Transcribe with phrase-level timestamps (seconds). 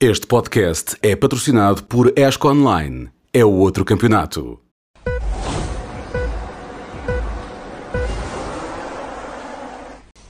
[0.00, 3.08] Este podcast é patrocinado por ESCO Online.
[3.32, 4.60] É o outro campeonato.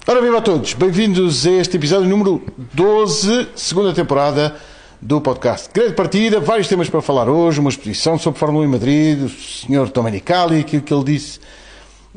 [0.07, 2.43] Ora, viva a todos, bem-vindos a este episódio número
[2.73, 4.57] 12, segunda temporada
[5.03, 5.69] do podcast.
[5.71, 9.29] Grande partida, vários temas para falar hoje, uma exposição sobre Fórmula 1 em Madrid, o
[9.29, 9.93] Sr.
[9.93, 11.41] Domenicali, aquilo que ele disse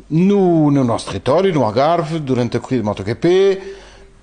[0.10, 3.62] no, no nosso território, no Algarve, durante a corrida de MotoGP,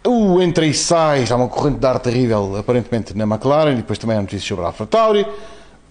[0.08, 3.98] o entra e sai, já uma corrente de ar terrível, aparentemente, na McLaren, e depois
[3.98, 5.26] também há notícias sobre a AlphaTauri,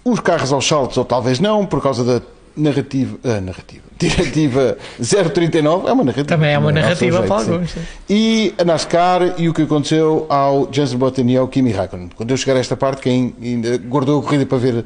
[0.04, 2.26] os carros aos saltos, ou talvez não, por causa da
[2.56, 6.28] narrativa, ah, narrativa, diretiva 039, é uma narrativa.
[6.28, 7.76] Também é uma não narrativa para alguns.
[8.10, 12.10] E a NASCAR e o que aconteceu ao Jensen Button e ao Kimi Raikkonen.
[12.16, 14.86] Quando eu chegar a esta parte, quem ainda guardou a corrida para ver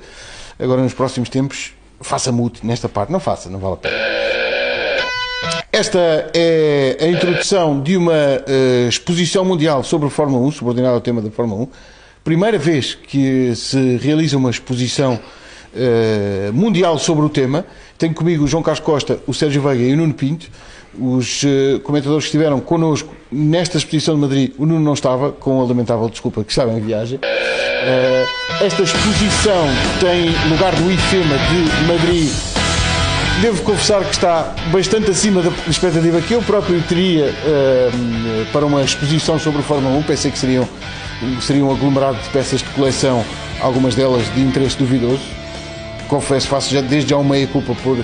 [0.59, 3.11] agora nos próximos tempos, faça mute nesta parte.
[3.11, 4.50] Não faça, não vale a pena.
[5.71, 10.99] Esta é a introdução de uma eh, exposição mundial sobre a Fórmula 1, subordinada ao
[10.99, 11.67] tema da Fórmula 1.
[12.25, 15.17] Primeira vez que se realiza uma exposição
[15.73, 17.65] eh, mundial sobre o tema.
[17.97, 20.49] Tenho comigo o João Carlos Costa, o Sérgio Veiga e o Nuno Pinto.
[20.99, 25.61] Os eh, comentadores que estiveram connosco nesta exposição de Madrid, o Nuno não estava, com
[25.61, 27.17] a lamentável desculpa que estava em viagem.
[28.59, 29.67] Esta exposição
[30.01, 32.50] tem lugar no IFEMA de Madrid
[33.41, 37.89] Devo confessar que está bastante acima da expectativa que eu próprio teria eh,
[38.53, 40.03] para uma exposição sobre o Fórmula 1.
[40.03, 40.69] Pensei que seriam,
[41.41, 43.25] seria um aglomerado de peças de coleção,
[43.59, 45.23] algumas delas de interesse duvidoso.
[46.07, 48.03] Confesso, faço já, desde já uma meia-culpa por eh,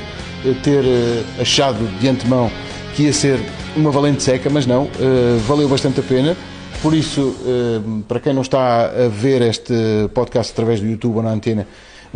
[0.63, 2.51] ter eh, achado de antemão
[2.95, 3.39] que ia ser
[3.75, 6.35] uma valente seca, mas não, eh, valeu bastante a pena.
[6.81, 9.73] Por isso, eh, para quem não está a ver este
[10.15, 11.67] podcast através do YouTube ou na antena,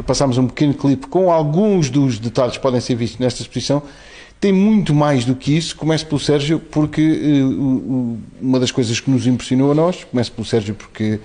[0.06, 3.82] passámos um pequeno clipe com alguns dos detalhes que podem ser vistos nesta exposição.
[4.40, 5.76] Tem muito mais do que isso.
[5.76, 10.46] Começo pelo Sérgio, porque eh, uma das coisas que nos impressionou a nós, começo pelo
[10.46, 11.20] Sérgio, porque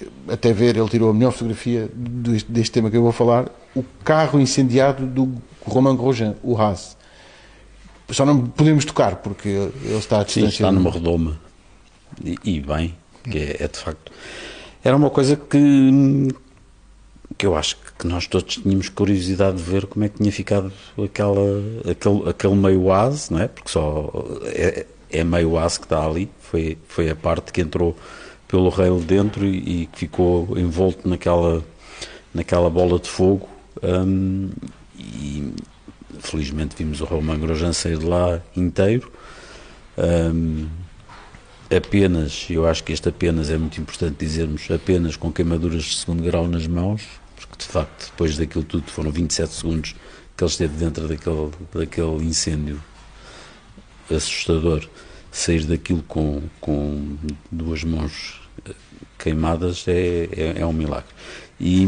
[0.00, 3.48] eh, até ver, ele tirou a melhor fotografia deste, deste tema que eu vou falar,
[3.74, 5.32] o carro incendiado do
[5.64, 6.96] Romain Grosjean, o Haas.
[8.10, 10.64] Só não podemos tocar, porque ele está a Sim, distância.
[10.64, 11.38] está numa redoma.
[12.24, 14.10] E, e bem, que é, é de facto.
[14.82, 16.28] Era uma coisa que,
[17.38, 20.72] que eu acho que nós todos tínhamos curiosidade de ver como é que tinha ficado
[20.96, 23.46] aquela, aquele, aquele meio ase, não é?
[23.48, 24.10] Porque só
[24.46, 26.30] é, é meio ase que está ali.
[26.40, 27.94] Foi, foi a parte que entrou
[28.48, 31.62] pelo rail dentro e, que ficou envolto naquela,
[32.32, 33.46] naquela bola de fogo.
[33.82, 34.50] hum,
[34.98, 35.52] e
[36.20, 39.12] felizmente vimos o Romain Grosjean sair de lá inteiro.
[39.98, 40.68] Hum,
[41.74, 46.22] apenas, eu acho que este apenas é muito importante dizermos, apenas com queimaduras de segundo
[46.22, 47.19] grau nas mãos,
[47.60, 49.94] de facto depois daquilo tudo foram 27 segundos
[50.36, 52.82] que ele esteve dentro daquele, daquele incêndio
[54.10, 54.88] assustador,
[55.30, 57.16] sair daquilo com, com
[57.50, 58.72] duas mãos eh,
[59.18, 61.10] queimadas é, é, é um milagre.
[61.60, 61.86] E,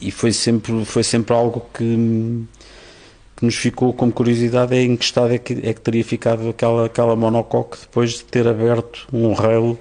[0.00, 2.44] e foi sempre, foi sempre algo que,
[3.36, 6.48] que nos ficou como curiosidade é em que estado é que, é que teria ficado
[6.48, 9.78] aquela, aquela monocoque depois de ter aberto um rail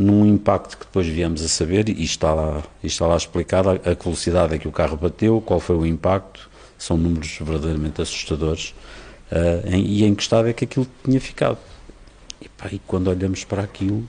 [0.00, 3.72] num impacto que depois viemos a saber e está lá, e está lá explicado a,
[3.74, 8.74] a velocidade é que o carro bateu, qual foi o impacto, são números verdadeiramente assustadores
[9.30, 11.58] ah, em- e em que estado é que aquilo tinha ficado.
[12.40, 14.02] E, pá, e quando olhamos para aquilo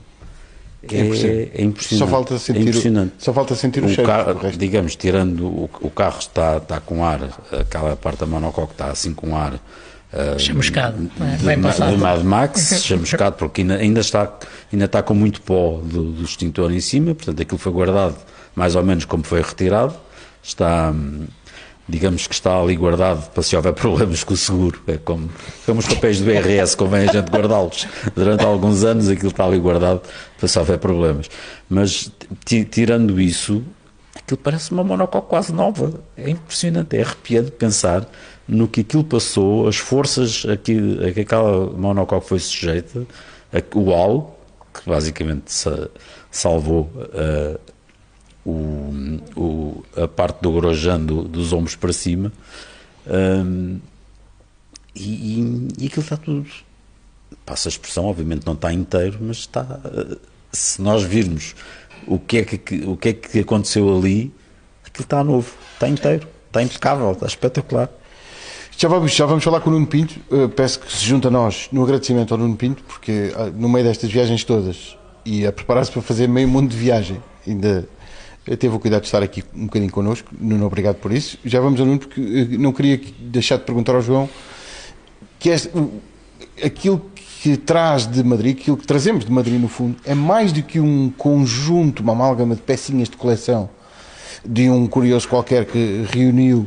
[0.90, 1.50] é, É impressionante.
[1.54, 1.98] é impressionante.
[1.98, 4.04] Só falta sentir, é o, impressionante só falta sentir o, o cheiro.
[4.04, 4.58] carro, o resto.
[4.58, 7.20] digamos, tirando o, o carro está, está com ar,
[7.52, 9.60] aquela parte da monocoque está assim com ar
[10.12, 11.36] ah, Chamuscado, é?
[11.36, 11.90] de, Bem passado.
[11.94, 14.32] de Mad Max, chamuscado, porque ainda, ainda, está,
[14.72, 18.16] ainda está com muito pó do, do extintor em cima, portanto aquilo foi guardado
[18.54, 19.94] mais ou menos como foi retirado,
[20.42, 20.92] está,
[21.88, 25.30] digamos que está ali guardado para se houver problemas com o seguro, é como,
[25.66, 29.58] como os papéis do IRS, convém a gente guardá-los durante alguns anos, aquilo está ali
[29.58, 30.02] guardado
[30.38, 31.30] para se houver problemas.
[31.68, 32.10] Mas
[32.44, 33.62] ti- tirando isso,
[34.14, 36.00] aquilo parece uma monocoque quase nova.
[36.16, 38.06] É impressionante, é arrepiante pensar
[38.48, 40.76] no que aquilo passou, as forças a que,
[41.06, 43.06] a que aquela monocoque foi sujeita,
[43.52, 44.38] a- o AL,
[44.74, 45.88] que basicamente sa-
[46.30, 47.58] salvou ah,
[48.44, 52.32] o, o- a parte do Grosjean do- dos ombros para cima.
[53.06, 53.78] Ahm,
[54.94, 56.46] e, e, e aquilo está tudo.
[57.46, 59.80] Passa a expressão, obviamente não está inteiro, mas está.
[59.84, 60.16] eh,
[60.52, 61.54] Se nós virmos
[62.06, 64.32] o que é que, o que, é que aconteceu ali,
[64.84, 67.88] aquilo está novo, está inteiro, está impecável, está espetacular.
[68.76, 70.18] Já vamos, já vamos falar com o Nuno Pinto.
[70.30, 73.68] Uh, peço que se junte a nós no agradecimento ao Nuno Pinto, porque ah, no
[73.68, 77.88] meio destas viagens todas e a preparar-se para fazer meio mundo de viagem, ainda
[78.46, 80.28] eh, teve o cuidado de estar aqui um bocadinho connosco.
[80.40, 81.38] Nuno, obrigado por isso.
[81.44, 84.28] Já vamos ao Nuno, porque eh, não queria que- deixar de perguntar ao João
[85.38, 85.70] que este,
[86.64, 87.06] aquilo
[87.40, 90.80] que traz de Madrid, aquilo que trazemos de Madrid no fundo, é mais do que
[90.80, 93.70] um conjunto, uma amálgama de pecinhas de coleção
[94.44, 96.66] de um curioso qualquer que reuniu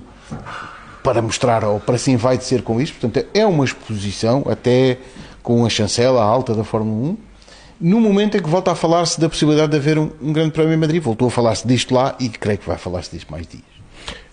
[1.05, 2.99] para mostrar ou para se vai de ser com isto.
[2.99, 4.97] Portanto, é uma exposição, até
[5.43, 7.17] com a chancela alta da Fórmula 1,
[7.79, 10.73] no momento em que volta a falar-se da possibilidade de haver um, um grande prémio
[10.73, 11.03] em Madrid.
[11.03, 13.63] Voltou a falar-se disto lá e creio que vai falar-se disto mais dias.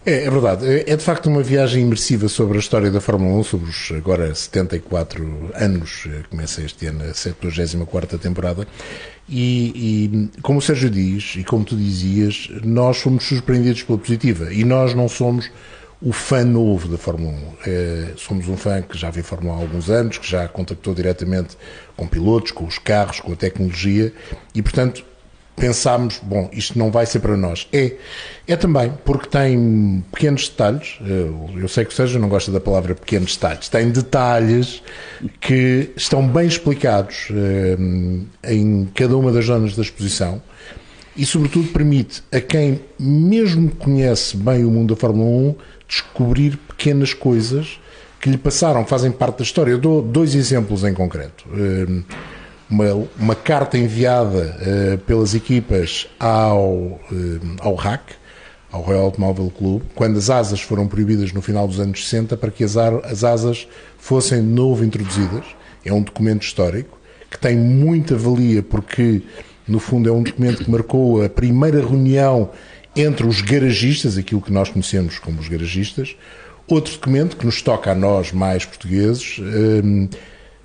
[0.07, 0.67] É, é, verdade.
[0.67, 3.93] É, é de facto uma viagem imersiva sobre a história da Fórmula 1, sobre os
[3.95, 8.67] agora 74 anos, eh, começa este ano a 74 temporada.
[9.29, 14.53] E, e, como o Sérgio diz, e como tu dizias, nós fomos surpreendidos pela positiva.
[14.53, 15.51] E nós não somos
[16.03, 17.37] o fã novo da Fórmula 1.
[17.67, 20.95] É, somos um fã que já vê Fórmula 1 há alguns anos, que já contactou
[20.95, 21.57] diretamente
[21.97, 24.13] com pilotos, com os carros, com a tecnologia
[24.53, 25.05] e, portanto,
[25.55, 27.69] pensámos, bom, isto não vai ser para nós.
[27.73, 27.95] É,
[28.49, 32.61] é também porque tem pequenos detalhes, eu, eu sei que o Sérgio não gosta da
[32.61, 34.83] palavra pequenos detalhes, tem detalhes
[35.41, 40.43] que estão bem explicados eh, em cada uma das zonas da exposição
[41.17, 45.55] e, sobretudo, permite a quem mesmo conhece bem o mundo da Fórmula 1
[45.93, 47.79] descobrir pequenas coisas
[48.19, 49.73] que lhe passaram, fazem parte da história.
[49.73, 51.45] Eu dou dois exemplos em concreto.
[51.55, 52.03] Eh,
[52.71, 57.01] uma, uma carta enviada uh, pelas equipas ao, uh,
[57.61, 58.15] ao RAC,
[58.71, 62.51] ao Royal Automobile Clube, quando as asas foram proibidas no final dos anos 60, para
[62.51, 63.69] que as, as asas
[63.99, 65.45] fossem de novo introduzidas.
[65.85, 66.99] É um documento histórico
[67.31, 69.21] que tem muita valia porque,
[69.69, 72.49] no fundo, é um documento que marcou a primeira reunião
[72.95, 76.15] entre os garagistas, aquilo que nós conhecemos como os garagistas.
[76.67, 80.09] Outro documento que nos toca a nós, mais portugueses, um,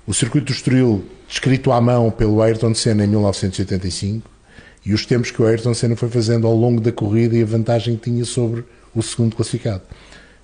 [0.06, 4.28] o Circuito do Estoril escrito à mão pelo Ayrton Senna em 1985
[4.84, 7.46] e os tempos que o Ayrton Senna foi fazendo ao longo da corrida e a
[7.46, 8.64] vantagem que tinha sobre
[8.94, 9.82] o segundo classificado.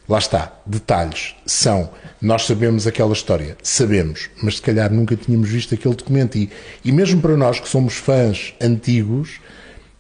[0.06, 1.88] Lá está, detalhes são,
[2.20, 6.50] nós sabemos aquela história, sabemos, mas se calhar nunca tínhamos visto aquele documento e,
[6.84, 9.40] e mesmo para nós que somos fãs antigos,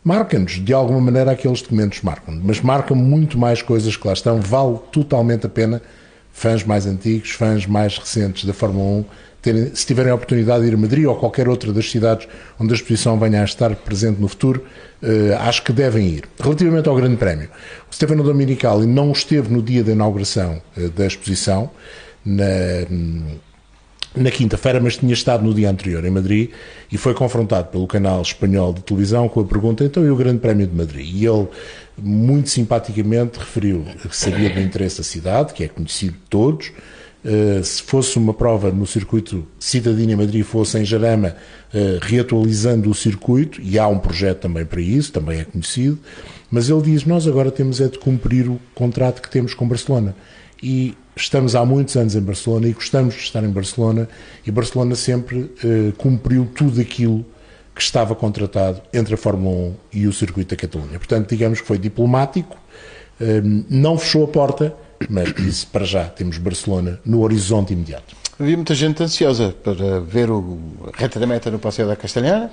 [0.04, 4.40] marca-nos, de alguma maneira aqueles documentos marcam mas marcam muito mais coisas que lá estão,
[4.40, 5.80] vale totalmente a pena
[6.30, 9.04] fãs mais antigos, fãs mais recentes da Fórmula 1
[9.40, 12.26] terem, se tiverem a oportunidade de ir a Madrid ou qualquer outra das cidades
[12.58, 14.64] onde a exposição venha a estar presente no futuro,
[15.02, 16.24] eh, acho que devem ir.
[16.40, 17.48] Relativamente ao Grande Prémio,
[17.90, 21.70] o Stefano Dominicali não esteve no dia da inauguração eh, da exposição,
[22.24, 22.44] na,
[24.16, 26.50] na quinta-feira, mas tinha estado no dia anterior em Madrid
[26.90, 30.38] e foi confrontado pelo canal espanhol de televisão com a pergunta: então e o Grande
[30.38, 31.08] Prémio de Madrid?
[31.12, 31.48] E ele,
[31.98, 36.72] muito simpaticamente, referiu que sabia do interesse da cidade, que é conhecido de todos,
[37.24, 41.34] eh, se fosse uma prova no circuito Cidadina Madrid, fosse em Jarama,
[41.72, 45.98] uh, reatualizando o circuito, e há um projeto também para isso, também é conhecido,
[46.50, 50.14] mas ele diz: Nós agora temos é de cumprir o contrato que temos com Barcelona.
[50.66, 54.08] E estamos há muitos anos em Barcelona e gostamos de estar em Barcelona,
[54.46, 57.24] e Barcelona sempre uh, cumpriu tudo aquilo
[57.74, 60.98] que estava contratado entre a Fórmula 1 e o circuito da Catalunha.
[60.98, 62.56] Portanto, digamos que foi diplomático,
[63.68, 64.74] não fechou a porta
[65.08, 68.16] mas disse para já temos Barcelona no horizonte imediato.
[68.38, 70.58] Havia muita gente ansiosa para ver o
[70.94, 72.50] reta da meta no Passeio da Castelhana,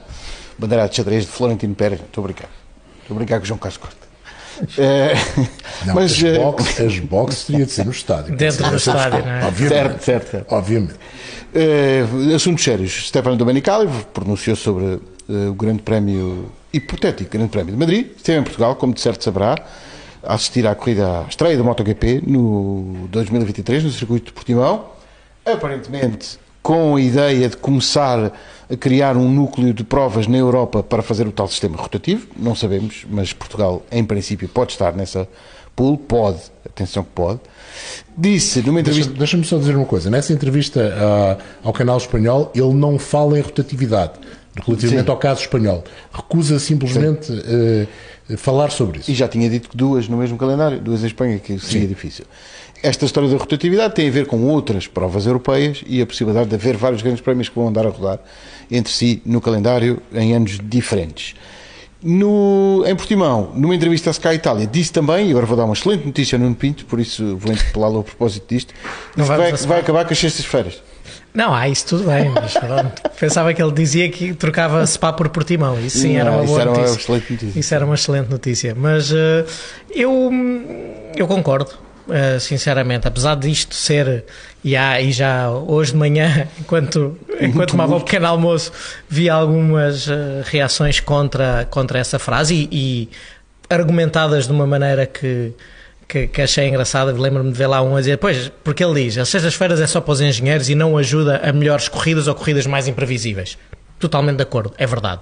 [0.57, 2.02] bandeira de xadrez de Florentino Pérez.
[2.02, 2.50] Estou a brincar.
[3.02, 4.11] Estou a brincar com o João Carlos Costa.
[4.77, 5.13] É,
[5.86, 8.36] não, mas as, eh, boxes, as boxes teria de ser no estádio.
[8.36, 9.45] Dentro do estádio, não é?
[9.45, 9.80] Obviamente.
[9.80, 10.51] Certo, certo, certo.
[10.53, 10.94] Obviamente.
[11.53, 13.07] Uh, assuntos sérios.
[13.07, 15.01] Stefano Domenicali pronunciou sobre uh,
[15.50, 18.07] o Grande Prémio, hipotético Grande Prémio de Madrid.
[18.15, 19.56] Esteve em Portugal, como de certo saberá
[20.23, 24.85] a assistir à corrida, à estreia do MotoGP no 2023, no circuito de Portimão,
[25.45, 28.31] aparentemente com a ideia de começar
[28.71, 32.56] a criar um núcleo de provas na Europa para fazer o tal sistema rotativo, não
[32.56, 35.28] sabemos, mas Portugal em princípio pode estar nessa
[35.75, 37.40] pool, pode, atenção que pode.
[38.18, 39.13] Disse numa entrevista.
[39.13, 43.42] Deixa-me só dizer uma coisa: nessa entrevista uh, ao canal espanhol, ele não fala em
[43.42, 44.13] rotatividade
[44.66, 45.11] relativamente Sim.
[45.11, 45.83] ao caso espanhol.
[46.13, 49.11] Recusa simplesmente uh, falar sobre isso.
[49.11, 51.87] E já tinha dito que duas no mesmo calendário, duas em Espanha, que seria Sim.
[51.87, 52.25] difícil.
[52.83, 56.56] Esta história da rotatividade tem a ver com outras provas europeias e a possibilidade de
[56.56, 58.19] haver vários grandes prémios que vão andar a rodar
[58.71, 61.35] entre si no calendário em anos diferentes.
[62.04, 65.73] No, em Portimão, numa entrevista à Sky Itália, disse também, e agora vou dar uma
[65.73, 68.73] excelente notícia ao Nuno Pinto, por isso vou interpelá-lo a propósito disto,
[69.16, 70.81] vai, vai acabar com as sextas-feiras.
[71.33, 72.56] Não, ah, isso tudo bem, mas
[73.19, 75.80] pensava que ele dizia que trocava Spa por Portimão.
[75.80, 77.11] Isso sim era uma boa notícia.
[77.11, 77.59] Uma notícia.
[77.59, 78.76] Isso era uma excelente notícia.
[78.76, 79.45] Mas uh,
[79.92, 80.30] eu,
[81.16, 81.71] eu concordo,
[82.11, 83.07] uh, sinceramente.
[83.07, 84.25] Apesar disto ser,
[84.63, 88.71] e, há, e já hoje de manhã, enquanto, enquanto tomava o pequeno almoço,
[89.09, 93.09] vi algumas uh, reações contra, contra essa frase e, e
[93.73, 95.53] argumentadas de uma maneira que
[96.11, 97.13] que, que achei engraçada.
[97.13, 100.01] Lembro-me de ver lá um a dizer, pois, porque ele diz, as sextas-feiras é só
[100.01, 103.57] para os engenheiros e não ajuda a melhores corridas ou corridas mais imprevisíveis.
[103.97, 105.21] Totalmente de acordo, é verdade.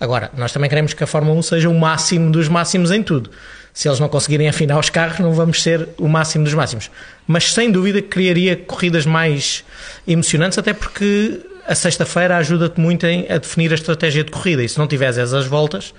[0.00, 3.30] Agora, nós também queremos que a Fórmula 1 seja o máximo dos máximos em tudo.
[3.74, 6.88] Se eles não conseguirem afinar os carros, não vamos ser o máximo dos máximos.
[7.26, 9.64] Mas sem dúvida que criaria corridas mais
[10.06, 14.62] emocionantes, até porque a sexta-feira ajuda-te muito em, a definir a estratégia de corrida.
[14.62, 15.92] E se não tiveres as voltas,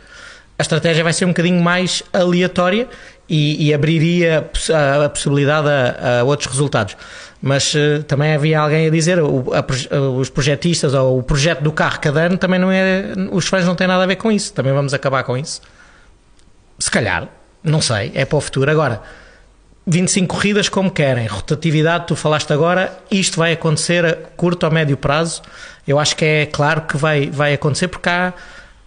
[0.58, 2.88] a estratégia vai ser um bocadinho mais aleatória
[3.28, 6.96] e, e abriria a, a possibilidade a, a, outros resultados.
[7.42, 11.74] Mas uh, também havia alguém a dizer, o, a, os projetistas ou o projeto do
[11.74, 13.04] carro cada ano também não é.
[13.32, 14.54] Os fãs não têm nada a ver com isso.
[14.54, 15.62] Também vamos acabar com isso.
[16.80, 17.28] Se calhar,
[17.66, 18.70] não sei, é para o futuro.
[18.70, 19.02] Agora,
[19.88, 24.98] 25 corridas como querem, rotatividade, tu falaste agora, isto vai acontecer a curto ou médio
[24.98, 25.42] prazo.
[25.88, 28.34] Eu acho que é claro que vai, vai acontecer porque há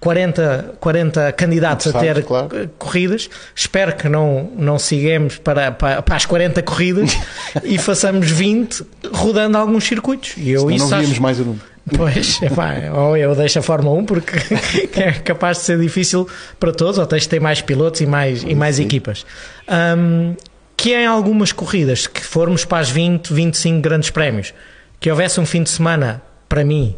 [0.00, 2.48] 40, 40 candidatos a ter claro.
[2.78, 3.28] corridas.
[3.54, 7.16] Espero que não, não sigamos para, para, para as 40 corridas
[7.64, 10.34] e façamos 20 rodando alguns circuitos.
[10.36, 11.22] E eu Senão isso não víamos acho...
[11.22, 11.56] mais um.
[11.96, 14.32] Pois, epá, ou eu deixo a Fórmula 1 porque
[15.00, 16.28] é capaz de ser difícil
[16.58, 19.24] para todos, ou tens de ter mais pilotos e mais, e mais equipas.
[19.68, 20.34] Um,
[20.76, 24.54] que em algumas corridas, que formos para as 20, 25 grandes prémios,
[25.00, 26.94] que houvesse um fim de semana, para mim,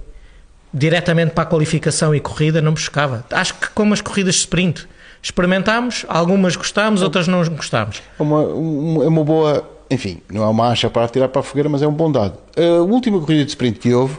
[0.72, 3.24] diretamente para a qualificação e corrida, não me chocava.
[3.30, 4.86] Acho que como as corridas de sprint,
[5.22, 8.02] experimentámos, algumas gostámos, outras não gostámos.
[8.18, 11.68] É uma, uma, uma boa, enfim, não é uma acha para tirar para a fogueira,
[11.68, 12.38] mas é um bom dado.
[12.56, 14.18] A última corrida de sprint que houve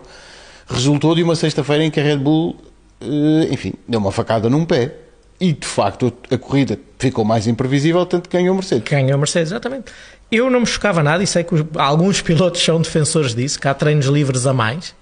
[0.68, 2.56] resultou de uma sexta-feira em que a Red Bull,
[3.02, 4.96] eh, enfim, deu uma facada num pé.
[5.40, 8.84] E de facto a corrida ficou mais imprevisível, tanto que ganhou a Mercedes.
[8.88, 9.92] Ganhou a Mercedes, exatamente.
[10.32, 13.68] Eu não me chocava nada e sei que os, alguns pilotos são defensores disso, que
[13.68, 14.94] há treinos livres a mais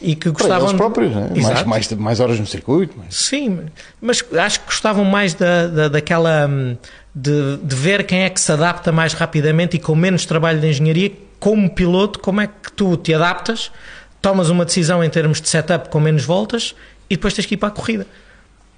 [0.00, 0.68] e que gostavam.
[0.68, 1.30] Eles próprios, né?
[1.34, 2.94] mais, mais, mais horas no circuito.
[2.96, 3.14] Mas...
[3.14, 3.60] Sim,
[4.00, 6.46] mas acho que gostavam mais da, da, daquela.
[6.48, 6.76] Hum,
[7.14, 10.68] de, de ver quem é que se adapta mais rapidamente e com menos trabalho de
[10.68, 11.12] engenharia.
[11.38, 13.72] Como piloto, como é que tu te adaptas,
[14.20, 16.74] tomas uma decisão em termos de setup com menos voltas
[17.08, 18.06] e depois tens que ir para a corrida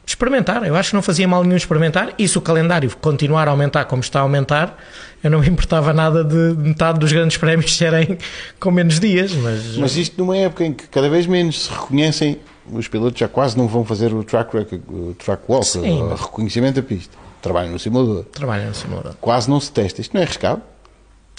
[0.07, 0.65] experimentar.
[0.67, 2.13] Eu acho que não fazia mal nenhum experimentar.
[2.19, 4.77] E se o calendário continuar a aumentar como está a aumentar,
[5.23, 8.19] eu não me importava nada de metade dos grandes prémios serem
[8.59, 9.33] com menos dias.
[9.33, 12.39] Mas, mas isto numa época em que cada vez menos se reconhecem,
[12.71, 14.57] os pilotos já quase não vão fazer o track,
[14.89, 17.17] o track walk, Sim, o reconhecimento da pista.
[17.41, 18.25] Trabalham no simulador.
[18.25, 19.15] Trabalham no simulador.
[19.21, 20.01] Quase não se testa.
[20.01, 20.63] Isto não é arriscado?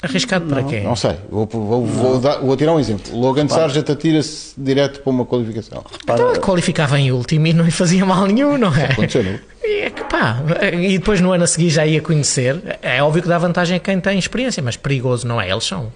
[0.04, 0.82] Arriscado para não, quê?
[0.82, 1.16] Não sei.
[1.32, 3.18] Vou, vou, vou, dar, vou tirar um exemplo.
[3.18, 5.82] Logan Sargent atira-se direto para uma qualificação.
[6.04, 8.92] Então qualificava em último e não lhe fazia mal nenhum, não é?
[8.92, 9.40] Aconteceu, não?
[9.64, 10.44] E, pá,
[10.74, 12.78] e depois no ano a seguir já ia conhecer.
[12.82, 15.50] É óbvio que dá vantagem a quem tem experiência, mas perigoso não é.
[15.50, 15.90] Eles são,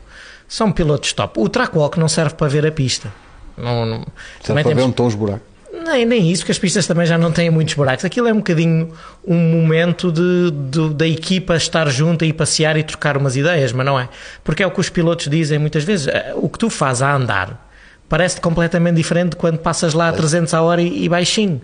[0.47, 1.37] são pilotos top.
[1.37, 3.13] O track walk não serve para ver a pista.
[3.57, 4.05] Não, não,
[4.41, 4.75] serve para temos...
[4.75, 5.56] ver onde estão os buracos.
[5.87, 8.03] Nem, nem isso, porque as pistas também já não têm muitos buracos.
[8.03, 8.91] Aquilo é um bocadinho
[9.25, 13.85] um momento de, de, da equipa estar junta e passear e trocar umas ideias, mas
[13.85, 14.09] não é.
[14.43, 16.07] Porque é o que os pilotos dizem muitas vezes.
[16.07, 17.69] Eh, o que tu fazes a andar
[18.09, 21.61] parece completamente diferente de quando passas lá a 300 a hora e, e baixinho.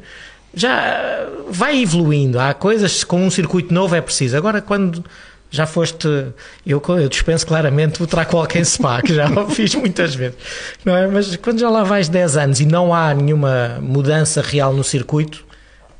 [0.53, 2.39] Já eh, vai evoluindo.
[2.39, 4.38] Há coisas com um circuito novo é preciso.
[4.38, 5.03] Agora, quando
[5.53, 6.07] já foste.
[6.65, 10.36] Eu, eu dispenso claramente o Tracolca em Spa, que já o fiz muitas vezes.
[10.83, 11.05] Não é?
[11.07, 15.45] Mas quando já lá vais 10 anos e não há nenhuma mudança real no circuito,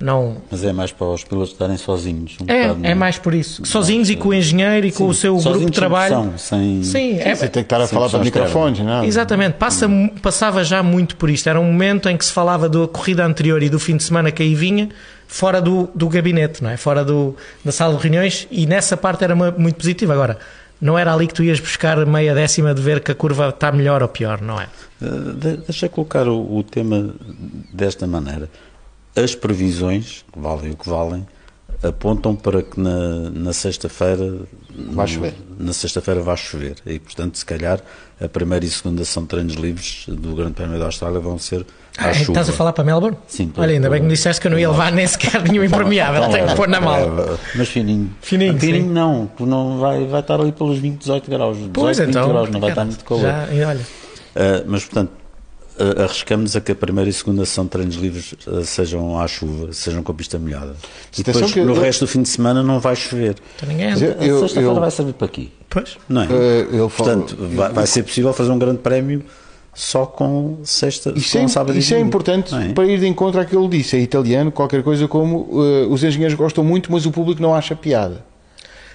[0.02, 0.38] não.
[0.50, 2.36] Mas é mais para os pilotos estarem sozinhos.
[2.42, 3.64] Um é, é, é mais por isso.
[3.64, 4.98] Sozinhos e com o engenheiro e Sim.
[4.98, 6.16] com o seu sozinhos grupo de trabalho.
[6.16, 6.84] São, sem...
[6.84, 7.36] Sim, é...
[7.36, 9.54] Sem ter que estar a falar para microfones, não Exatamente.
[9.54, 9.88] Passa,
[10.20, 11.48] passava já muito por isto.
[11.48, 14.32] Era um momento em que se falava da corrida anterior e do fim de semana
[14.32, 14.90] que aí vinha
[15.34, 16.78] fora do, do gabinete, não é?
[16.78, 17.36] fora do,
[17.66, 20.14] da sala de reuniões, e nessa parte era muito positivo.
[20.14, 20.38] Agora,
[20.80, 23.72] não era ali que tu ias buscar meia décima de ver que a curva está
[23.72, 24.68] melhor ou pior, não é?
[25.02, 27.16] Uh, deixa colocar o, o, tema
[27.74, 28.48] desta maneira.
[29.16, 31.26] As previsões, que valem o que valem,
[31.82, 34.38] apontam para que na, na sexta-feira
[34.92, 35.34] vai chover.
[35.58, 36.76] Na sexta-feira vai chover.
[36.86, 37.82] E, portanto, se calhar,
[38.22, 41.66] a primeira e segunda são treinos livres do Grande Prémio da Austrália vão ser
[41.98, 42.32] ah, chuva.
[42.32, 43.18] Estás a falar para Melbourne?
[43.28, 43.52] Sim.
[43.56, 46.28] Olha, ainda bem que me disseste que eu não ia levar nem sequer nenhum impermeável,
[46.30, 47.40] tenho que pôr na mala.
[47.56, 48.10] Mas fininho.
[48.22, 51.58] Fininho, fininho não, não vai, vai estar ali pelos 20, 18 graus.
[51.58, 53.22] 18, pois 20 então, graus, não vai estar muito calor.
[53.22, 53.80] Já, olha.
[53.80, 55.12] Uh, mas, portanto,
[55.80, 59.28] uh, arriscamos a que a primeira e segunda sessão de treinos livres uh, sejam à
[59.28, 60.76] chuva, sejam com a pista molhada.
[61.16, 61.82] E depois, que, no eu...
[61.82, 63.36] resto do fim de semana não vai chover.
[63.56, 64.18] Então ninguém anda.
[64.20, 65.54] Eu, a sexta-feira vai servir para aqui.
[65.70, 65.98] Pois.
[66.10, 66.28] Não é?
[66.72, 69.24] eu Portanto, vai, vai ser possível fazer um grande prémio
[69.74, 72.74] só com sexta, isso com é, sábado Isso é importante é?
[72.74, 76.38] para ir de encontro àquilo que disse, é italiano, qualquer coisa como uh, os engenheiros
[76.38, 78.24] gostam muito, mas o público não acha piada.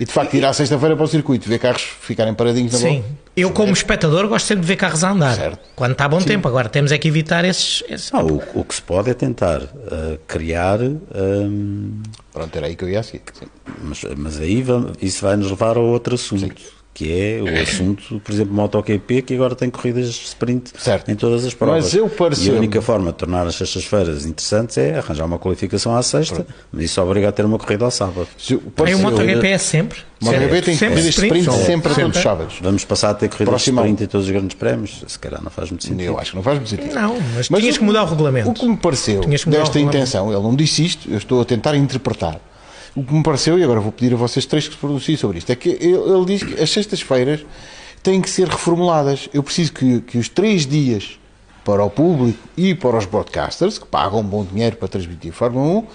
[0.00, 3.04] E de facto ir à sexta-feira para o circuito, ver carros ficarem paradinhos na Sim.
[3.37, 5.35] Eu, como espectador, gosto sempre de ver carros a andar.
[5.35, 5.58] Certo.
[5.75, 6.26] Quando está bom Sim.
[6.26, 6.47] tempo.
[6.47, 7.82] Agora temos é que evitar esses.
[7.88, 8.12] esses...
[8.12, 10.78] Não, o, o, que se pode é tentar uh, criar.
[10.80, 12.00] Um,
[12.32, 13.23] Pronto, era aí que eu ia a seguir.
[13.32, 13.47] Sim.
[13.82, 16.54] Mas, mas aí vamos- isso vai nos levar a outro assunto,
[16.98, 21.08] que é o assunto, por exemplo, MotoGP, que agora tem corridas de sprint Certo.
[21.10, 21.84] em todas as provas.
[21.84, 25.38] Mas eu e pareceu-me- a única forma de tornar as sextas-feiras interessantes é arranjar uma
[25.38, 28.26] qualificação à sexta, mas isso obriga a ter uma corrida ao sábado.
[28.36, 29.98] Se eu- Aí o pareceu- MotoGP é sempre.
[30.20, 31.64] MotoGP tem Sempre corridas de sprint sprint.
[31.66, 32.02] sempre a Sempre.
[32.02, 32.54] todos os sábados.
[32.60, 35.04] Vamos passar a ter corridas Próximo de sprint em todos os grandes prémios?
[35.06, 36.00] Se calhar não faz muito sentido.
[36.02, 36.92] Eu acho que não faz muito sentido.
[36.92, 38.50] Não, mas, Mas tinhas o- que mudar o regulamento.
[38.50, 41.40] O que me pareceu Tinhas que mudar desta intenção, ele não disse isto, eu estou
[41.40, 42.40] a tentar interpretar.
[42.97, 45.38] O que me pareceu, e agora vou pedir a vocês três que se pronunciem sobre
[45.38, 47.45] isto, é que ele, ele diz que as sextas-feiras
[48.02, 49.28] têm que ser reformuladas.
[49.33, 51.18] Eu preciso que, que os três dias
[51.64, 55.80] para o público e para os broadcasters, que pagam bom dinheiro para transmitir a Fórmula
[55.80, 55.87] 1,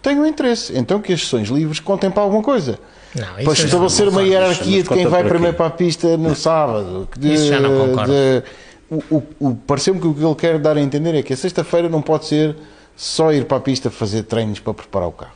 [0.00, 0.76] tenham interesse.
[0.78, 2.78] Então que as sessões livres contem para alguma coisa.
[3.14, 7.08] Não, para estabelecer não uma hierarquia de quem vai primeiro para a pista no sábado.
[7.10, 8.12] que de- Isso já não concordo.
[8.12, 8.42] de-
[8.88, 11.36] o, o, o- Pareceu-me que o que ele quer dar a entender é que a
[11.36, 12.54] sexta-feira não pode ser
[12.94, 15.32] só ir para a pista fazer treinos para preparar o carro.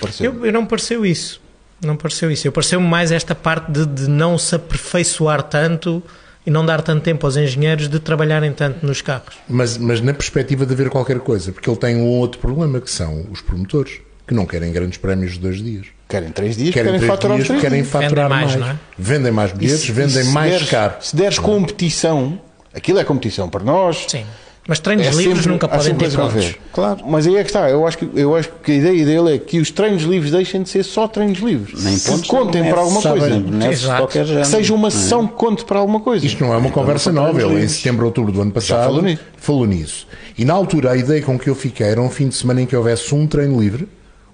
[0.00, 0.32] Pareceu.
[0.34, 1.40] Eu, eu não pareceu isso.
[1.84, 2.46] Não pareceu isso.
[2.46, 6.02] Eu pareceu-me mais esta parte de, de não se aperfeiçoar tanto
[6.46, 9.34] e não dar tanto tempo aos engenheiros de trabalharem tanto nos carros.
[9.48, 12.90] Mas, mas na perspectiva de haver qualquer coisa, porque ele tem um outro problema que
[12.90, 15.86] são os promotores, que não querem grandes prémios de dois dias.
[16.08, 17.90] Querem três dias, Querem, querem, três faturar dias, três querem dias.
[17.92, 18.56] faturar Vendem mais.
[18.56, 18.78] mais, não é?
[18.98, 20.94] Vendem mais bilhetes, se- vendem se mais deres- caro.
[21.00, 22.38] Se deres competição,
[22.74, 24.04] aquilo é competição para nós.
[24.08, 24.24] Sim.
[24.66, 26.58] Mas treinos É livres sempre- nunca podem ter ver.
[26.72, 27.00] Claro.
[27.06, 27.68] Mas aí é que está.
[27.68, 30.62] Eu acho que, eu acho que a ideia dele é que os treinos livres deixem
[30.62, 31.84] de ser só treinos livres.
[31.84, 33.44] Nem que pontos, contem para alguma coisa.
[33.70, 34.06] Exato.
[34.08, 34.90] Que seja uma é?
[34.90, 36.24] sessão que conte para alguma coisa.
[36.24, 37.40] Isto não é uma conversa nova.
[37.42, 39.22] Ele, em setembro, outubro do ano passado, falou nisso.
[39.36, 40.06] falou nisso.
[40.38, 42.66] E na altura, a ideia com que eu fiquei era um fim de semana em
[42.66, 43.86] que houvesse um treino livre,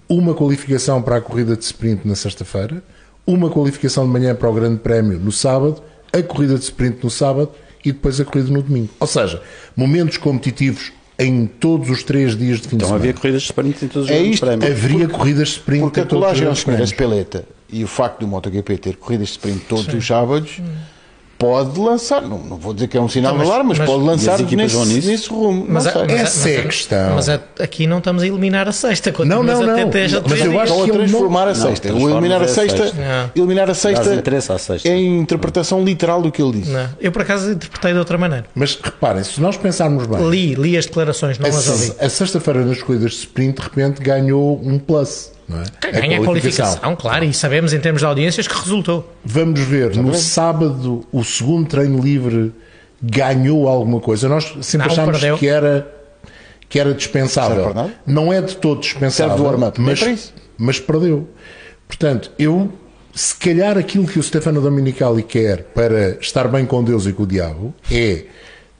[0.08, 2.82] uma qualificação para a corrida de sprint na sexta-feira,
[3.26, 5.82] uma qualificação de manhã para o Grande Prémio no sábado,
[6.12, 7.50] a corrida de sprint no sábado
[7.84, 8.90] e depois a corrida no domingo.
[8.98, 9.42] Ou seja,
[9.76, 13.20] momentos competitivos em todos os três dias de fim Então de havia semana.
[13.20, 14.70] corridas de sprint em todos os É grandes isto, prémios.
[14.70, 16.90] Haveria corridas de sprint Porque em a todos os colagem ao grandes senhor prémios.
[16.90, 20.60] Espeleta e o facto do MotoGP ter corridas de sprint todos os sábados
[21.40, 23.78] pode lançar, não, não vou dizer que é um sinal Então, de mas- alarme, mas,
[23.78, 25.64] mas- pode lançar nesse, nesse rumo.
[25.66, 26.02] Mas, não a- sei.
[26.06, 27.14] mas, Essa é a mas- questão.
[27.14, 29.10] Mas a- aqui não estamos a eliminar a sexta.
[29.24, 29.90] Não, não, a não.
[30.28, 31.88] Mas eu acho a que não- transformar a sexta.
[31.88, 32.92] Eliminar a a sexta,
[33.34, 34.22] eliminar a sexta
[34.84, 36.70] é a interpretação literal do que ele disse.
[36.70, 36.88] Não.
[37.00, 38.44] Eu, por acaso, interpretei de outra maneira.
[38.54, 41.92] Mas reparem, se nós pensarmos bem, Li, li as declarações, não a, as ouvi.
[41.98, 45.32] a sexta-feira nas corridas de sprint, de repente ganhou um plus.
[45.50, 45.92] Não é?
[45.92, 49.12] Ganha a qualificação, claro, e sabemos em termos de audiências que resultou.
[49.24, 52.52] Vamos ver, no sábado, o segundo treino livre
[53.02, 54.28] ganhou alguma coisa.
[54.28, 55.36] Nós sempre Não, achámos perdeu.
[55.38, 55.92] que era,
[56.68, 57.74] que era dispensável.
[57.74, 57.92] nada?
[58.06, 59.36] Não é de todo dispensável,
[59.72, 60.32] do mas, isso.
[60.56, 61.28] mas perdeu.
[61.88, 62.72] Portanto, eu,
[63.12, 67.24] se calhar aquilo que o Stefano Dominicali quer para estar bem com Deus e com
[67.24, 68.26] o diabo é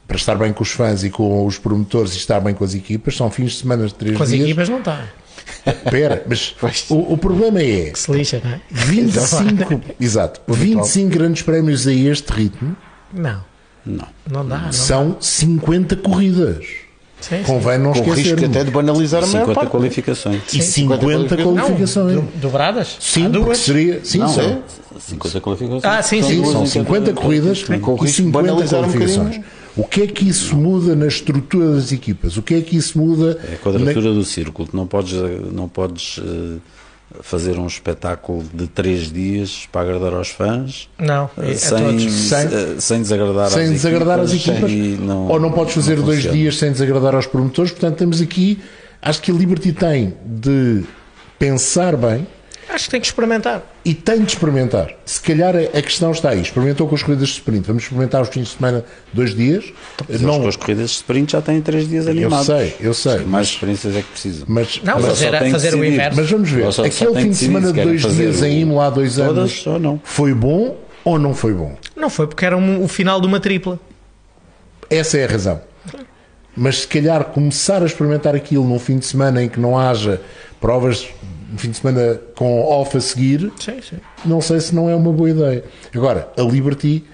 [0.07, 2.75] para estar bem com os fãs e com os promotores e estar bem com as
[2.75, 4.45] equipas, são fins de semana de três Com as dias.
[4.45, 5.05] equipas não está.
[5.67, 6.55] Espera, mas
[6.89, 8.61] o, o problema é Que se lixa, não é?
[8.71, 12.77] 25, exato, 25 grandes prémios a este ritmo
[13.13, 13.43] Não,
[13.85, 14.07] Não.
[14.31, 14.59] não dá.
[14.59, 14.73] Não.
[14.73, 16.65] são 50 corridas.
[17.21, 17.43] Sim, sim.
[17.45, 19.71] Convém não Com o risco até de banalizar a maior 50 parte.
[19.71, 20.41] qualificações.
[20.55, 22.15] E 50 Não, qualificações.
[22.17, 22.97] Não, do- dobradas?
[22.99, 23.59] Sim, duas.
[23.59, 24.01] seria.
[24.03, 24.59] Sim, Não, são, é
[24.99, 25.85] 50 qualificações.
[25.85, 28.81] Ah, sim, São sim, sim, são em 50 cada- corridas e risco de 50 banalizar
[28.81, 29.41] um qualificações.
[29.77, 32.37] O que é que isso muda na estrutura das equipas?
[32.37, 33.39] O que é que isso muda?
[33.51, 34.69] É a quadratura do círculo.
[34.69, 35.13] Tu não podes,
[35.53, 36.57] não podes eh,
[37.23, 41.99] fazer um espetáculo de três dias para agradar aos fãs Não, é, a sem.
[42.11, 45.97] Sem- eh, sem desagradar sem às desagradar as equipas, equipas, não- ou não podes fazer
[45.99, 47.71] não dois dias sem desagradar aos promotores.
[47.73, 48.59] Portanto, temos aqui,
[49.03, 50.83] acho que a Liberty tem de
[51.39, 52.27] pensar bem
[52.73, 53.63] Acho que tem que experimentar.
[53.85, 54.91] e tem de experimentar.
[55.05, 56.41] Se calhar a questão está aí.
[56.41, 57.67] Experimentou com as corridas de sprint.
[57.67, 59.65] Vamos experimentar os fins de semana dois dias.
[60.09, 62.47] Mas Não, com as corridas de sprint já têm três dias animados.
[62.47, 63.19] sei, eu sei.
[63.25, 64.45] Mais experiências é que precisam.
[64.49, 66.17] mas, Não, mas, Mas fazer, só que fazer o inverso.
[66.21, 66.65] mas vamos ver.
[66.67, 69.17] Só- só Aquele tem fim de semana de dois dias fazer em Imola há dois
[69.17, 70.01] todas anos ou não.
[70.05, 71.77] foi bom ou não foi bom?
[71.97, 73.81] Não foi porque era um- o final de uma tripla.
[74.89, 75.61] Essa é a razão.
[76.57, 80.21] Mas se calhar começar a experimentar aquilo num fim de semana em que não haja
[80.61, 81.07] provas,
[81.53, 83.97] um fim de semana com off a seguir, Sim, sim.
[84.25, 85.65] não sei se não é uma boa ideia.
[85.95, 87.05] Agora, a Liberty,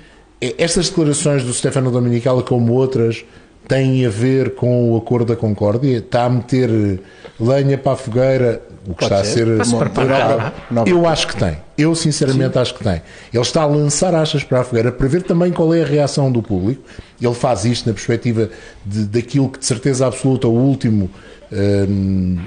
[0.40, 3.24] eh, estas declarações do Stefano Dominicali, como outras,
[3.66, 5.98] têm a ver com o acordo da Concórdia?
[5.98, 7.00] Está a meter
[7.40, 9.56] lenha para a fogueira, o que está a ser.
[9.56, 10.52] Para se uma-.
[10.70, 10.88] Nova.
[10.88, 11.56] Eu acho que tem.
[11.76, 13.02] Eu, sinceramente, acho que tem.
[13.32, 16.30] Ele está a lançar achas para a fogueira para ver também qual é a reação
[16.30, 16.82] do público.
[17.20, 18.48] Ele faz isto na perspectiva
[18.84, 21.10] de, daquilo que, de certeza absoluta, o último.
[21.52, 22.38] hum,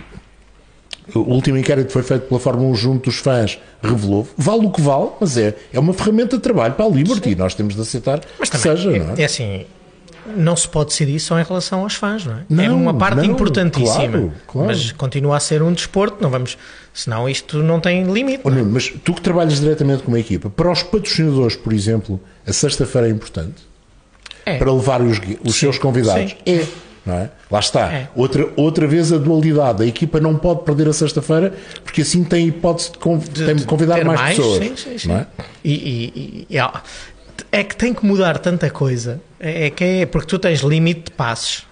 [1.17, 4.27] o último inquérito que foi feito pela Fórmula 1 junto dos fãs revelou.
[4.37, 7.35] Vale o que vale, mas é, é uma ferramenta de trabalho para a Liberty.
[7.35, 9.21] Nós temos de aceitar Mas que também, seja, é, não é?
[9.21, 9.65] é assim,
[10.35, 12.39] não se pode decidir só em relação aos fãs, não é?
[12.39, 14.07] é Não, uma parte não, importantíssima.
[14.07, 14.67] claro, claro.
[14.67, 16.57] Mas continua a ser um desporto, não vamos.
[16.93, 18.41] Senão isto não tem limite.
[18.43, 22.19] Oh, Nuno, mas tu que trabalhas diretamente com uma equipa, para os patrocinadores, por exemplo,
[22.45, 23.67] a sexta-feira é importante
[24.45, 24.57] É.
[24.57, 26.31] para levar os, os seus convidados.
[26.31, 26.37] sim.
[26.45, 26.65] É.
[27.05, 27.29] Não é?
[27.49, 27.91] Lá está.
[27.91, 28.09] É.
[28.15, 29.81] Outra, outra vez a dualidade.
[29.83, 33.65] A equipa não pode perder a sexta-feira porque assim tem hipótese de, conv- tem de
[33.65, 34.57] convidar ter mais, pessoas.
[34.63, 35.11] Sim, sim, sim.
[35.13, 35.25] É?
[35.63, 36.81] E, e- e- há-
[37.51, 39.19] é que tem que mudar tanta coisa.
[39.39, 41.63] É, é que é porque tu tens limite de passes.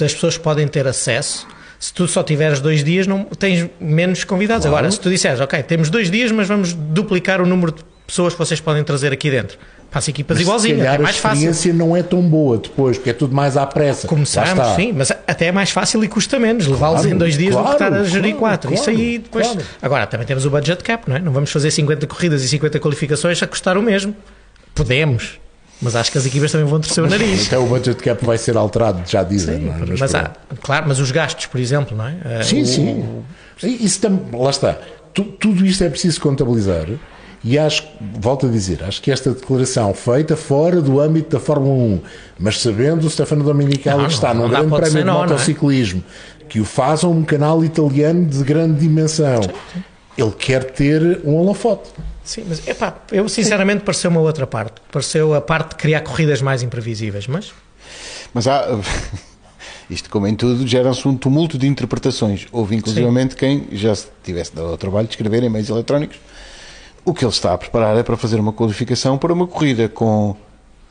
[0.00, 1.46] As pessoas podem ter acesso.
[1.80, 4.66] Se tu só tiveres dois dias, não tens menos convidados.
[4.66, 8.34] Agora, se tu disseres, ok, temos dois dias, mas vamos duplicar o número de pessoas
[8.34, 9.58] que vocês podem trazer aqui dentro.
[9.96, 11.48] As equipas Mas calhar é mais a fácil.
[11.50, 14.06] experiência não é tão boa depois, porque é tudo mais à pressa.
[14.06, 17.54] Começamos, sim, mas até é mais fácil e custa menos levá-los Claro, em dois dias
[17.54, 18.74] do que claro, estar a gerir claro, quatro.
[18.74, 19.46] Isso claro, aí depois.
[19.46, 19.62] claro.
[19.80, 21.18] Agora, também temos o budget cap, não é?
[21.20, 24.14] Não vamos fazer 50 corridas e 50 qualificações a custar o mesmo.
[24.74, 25.40] Podemos,
[25.80, 27.46] mas acho que as equipas também vão torcer o nariz.
[27.46, 29.58] Até o budget cap vai ser alterado, já dizem.
[29.60, 29.96] não é?
[29.98, 30.30] Mas, há,
[30.62, 32.14] claro, mas os gastos, por exemplo, não é?
[32.24, 33.24] Eh, Sim, o- sim.
[33.80, 34.76] Isso tam, lá está.
[35.14, 36.84] Tu- tudo isto é preciso contabilizar.
[37.48, 41.76] E acho, volto a dizer, acho que esta declaração feita fora do âmbito da Fórmula
[41.76, 42.00] 1,
[42.40, 45.28] mas sabendo o Stefano Domenicali que está num grande prémio de não, não é?
[45.28, 46.02] motociclismo,
[46.48, 49.42] que o faz a um canal italiano de grande dimensão,
[50.18, 51.88] ele quer ter um holofote.
[52.24, 54.80] Sim, mas epá, eu sinceramente pareceu uma outra parte.
[54.90, 57.54] Pareceu a parte de criar corridas mais imprevisíveis, mas
[58.34, 58.66] Mas há.
[59.88, 62.48] Isto, como em tudo, gera-se um tumulto de interpretações.
[62.50, 66.18] Houve, inclusivamente, quem já se tivesse dado ao trabalho de escrever em meios eletrónicos.
[67.06, 70.36] O que ele está a preparar é para fazer uma qualificação para uma corrida com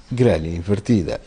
[0.10, 1.20] grelha invertida.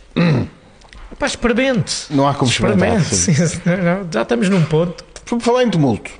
[1.18, 2.06] pá, experimente.
[2.10, 4.08] Não há como experimentar, Experimente.
[4.10, 5.04] Já estamos num ponto.
[5.26, 6.10] Por falar em tumulto,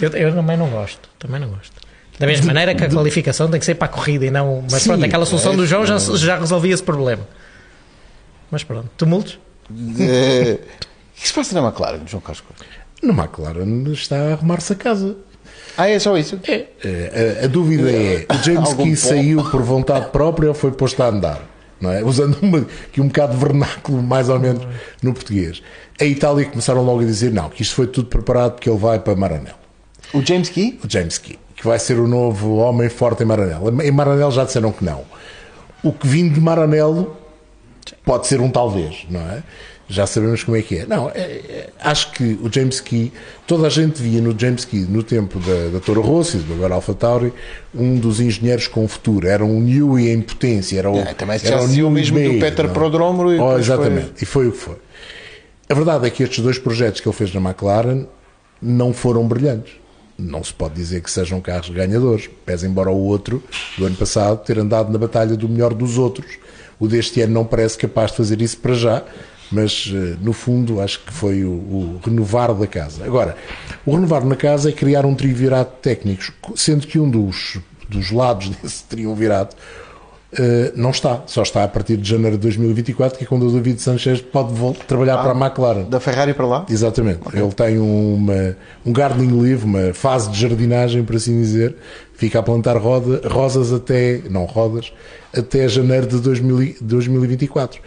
[0.00, 1.10] Eu, eu também não gosto.
[1.18, 1.72] Também não gosto.
[2.16, 4.62] Da mesma maneira que a qualificação tem que ser para a corrida e não.
[4.70, 7.26] Mas Sim, pronto, aquela solução é, do João já, já resolvia esse problema.
[8.50, 9.38] Mas pronto, tumultos?
[9.98, 10.58] eh,
[11.16, 12.64] o que se passa na McLaren, João Carlos Costa?
[13.02, 15.16] No McLaren está a arrumar-se a casa.
[15.80, 16.38] Ah, é só isso?
[16.46, 21.02] Eh, A, a dúvida é: o James Key saiu por vontade própria ou foi posto
[21.02, 21.40] a andar?
[21.80, 22.04] Não é?
[22.04, 24.62] Usando uma, aqui um bocado de vernáculo, mais ou menos,
[25.02, 25.62] no português.
[25.98, 28.98] A Itália começaram logo a dizer: não, que isto foi tudo preparado porque ele vai
[28.98, 29.56] para Maranello.
[30.12, 30.78] O James Key?
[30.84, 33.82] O James Key, que vai ser o novo homem forte em Maranello.
[33.82, 35.02] Em Maranello já disseram que não.
[35.82, 37.16] O que vindo de Maranello
[38.04, 39.42] pode ser um talvez, não é?
[39.92, 40.86] Já sabemos como é que é.
[40.86, 43.12] Não, é- é- acho que o James Key,
[43.44, 46.54] toda a gente via no James Key, no tempo da, da Toro Rosso e do
[46.54, 47.32] agora Alfa Tauri,
[47.74, 49.26] um dos engenheiros com futuro.
[49.26, 50.78] Era um Newey em potência.
[50.78, 52.72] Era o, É, também era já o Newey mesmo do Peter não?
[52.72, 54.12] Prodrómero e Oh, depois foi- exatamente.
[54.22, 54.76] E foi o que foi.
[55.68, 58.06] A verdade é que estes dois projetos que ele fez na McLaren
[58.62, 59.72] não foram brilhantes.
[60.16, 63.42] Não se pode dizer que sejam carros ganhadores, pese embora o outro,
[63.78, 66.26] do ano passado, ter andado na batalha do melhor dos outros.
[66.78, 69.02] O deste ano não parece capaz de fazer isso para já,
[69.50, 73.04] mas eh, no fundo acho que foi o, o renovar da casa.
[73.04, 73.36] Agora,
[73.84, 77.58] o renovar na casa é criar um triunvirato de técnicos, sendo que um dos,
[77.88, 79.56] dos lados desse triunvirato
[80.32, 83.50] Uh, não está, só está a partir de janeiro de 2024, que é quando o
[83.52, 85.88] David Sanchez pode vol- trabalhar para a McLaren.
[85.90, 86.66] Da Ferrari para lá?
[86.70, 87.18] Exatamente.
[87.34, 91.74] Ele tem uma, um gardening leave, uma fase de jardinagem, por assim dizer.
[92.14, 94.92] Fica a plantar roda, rosas até, não rodas,
[95.36, 97.80] até janeiro de 2000 e- 2024.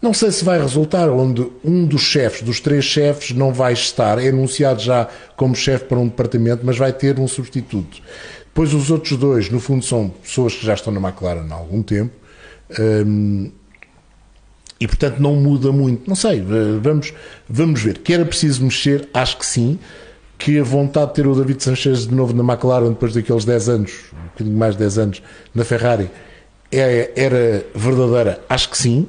[0.00, 4.18] Não sei se vai resultar onde um dos chefes, dos três chefes, não vai estar,
[4.22, 8.00] é anunciado já como chefe para um departamento, mas vai ter um substituto.
[8.44, 11.82] Depois os outros dois, no fundo, são pessoas que já estão na McLaren há algum
[11.82, 12.12] tempo.
[12.78, 13.50] Hum,
[14.80, 16.08] e portanto não muda muito.
[16.08, 17.12] Não sei, eh, vamos,
[17.48, 17.98] vamos ver.
[17.98, 19.78] Que era preciso mexer, acho que sim.
[20.38, 23.68] Que a vontade de ter o David Sanchez de novo na McLaren depois daqueles 10
[23.68, 26.08] anos, um bocadinho mais de 10 anos, na Ferrari,
[26.70, 29.08] é- era verdadeira, acho que sim.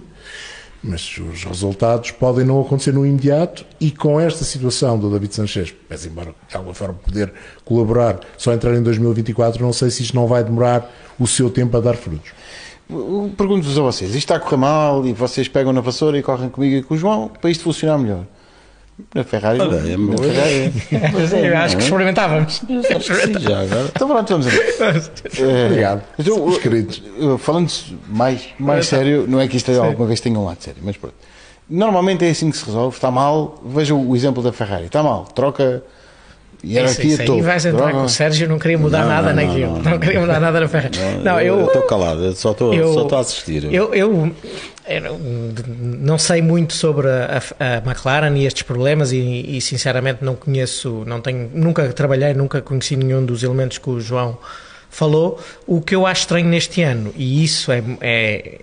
[0.82, 5.74] Mas os resultados podem não acontecer no imediato e com esta situação do David Sanchez,
[5.90, 7.34] pese embora de alguma forma poder
[7.66, 10.90] colaborar, só entrar em 2024, não sei se isto não vai demorar
[11.20, 12.32] o seu tempo a dar frutos.
[13.38, 16.50] Pergunto-vos a vocês: isto está a correr mal e vocês pegam na vassoura e correm
[16.50, 18.26] comigo e com o João para isto funcionar melhor?
[19.16, 19.60] Na Ferrari.
[19.62, 20.74] Olha, é na Ferrari.
[21.12, 21.86] Pois é, eu acho que é?
[21.86, 22.54] experimentávamos.
[22.68, 22.82] Sim,
[23.40, 23.86] já agora.
[23.96, 24.70] Então pronto, vamos a ver.
[25.40, 26.02] É, Obrigado.
[26.18, 27.02] Então, Os queridos.
[27.40, 27.72] falando
[28.08, 31.16] mais, mais sério, não é que isto alguma vez tenha um lado sério, mas pronto.
[31.70, 32.96] Normalmente é assim que se resolve.
[32.96, 34.86] Está mal, veja o exemplo da Ferrari.
[34.86, 35.84] Está mal, troca
[36.66, 37.44] hierarquia isso aí toda.
[37.44, 37.94] vais entrar Droga.
[38.00, 39.74] com o Sérgio, não queria mudar Não, nada não, naquilo.
[39.74, 40.00] não, Não, não.
[40.00, 40.98] queria mudar nada na Ferrari.
[41.24, 41.66] Não, eu.
[41.68, 43.72] estou calado, eu só estou só estou a assistir.
[43.74, 44.32] Eu, eu
[45.00, 49.18] não- sei muito sobre a, a McLaren e estes problemas e,
[49.58, 54.00] e, sinceramente não conheço, não tenho, nunca trabalhei, nunca conheci nenhum dos elementos que o
[54.00, 54.38] João
[54.90, 55.40] falou.
[55.68, 58.60] O que eu acho estranho neste ano, e isso é, é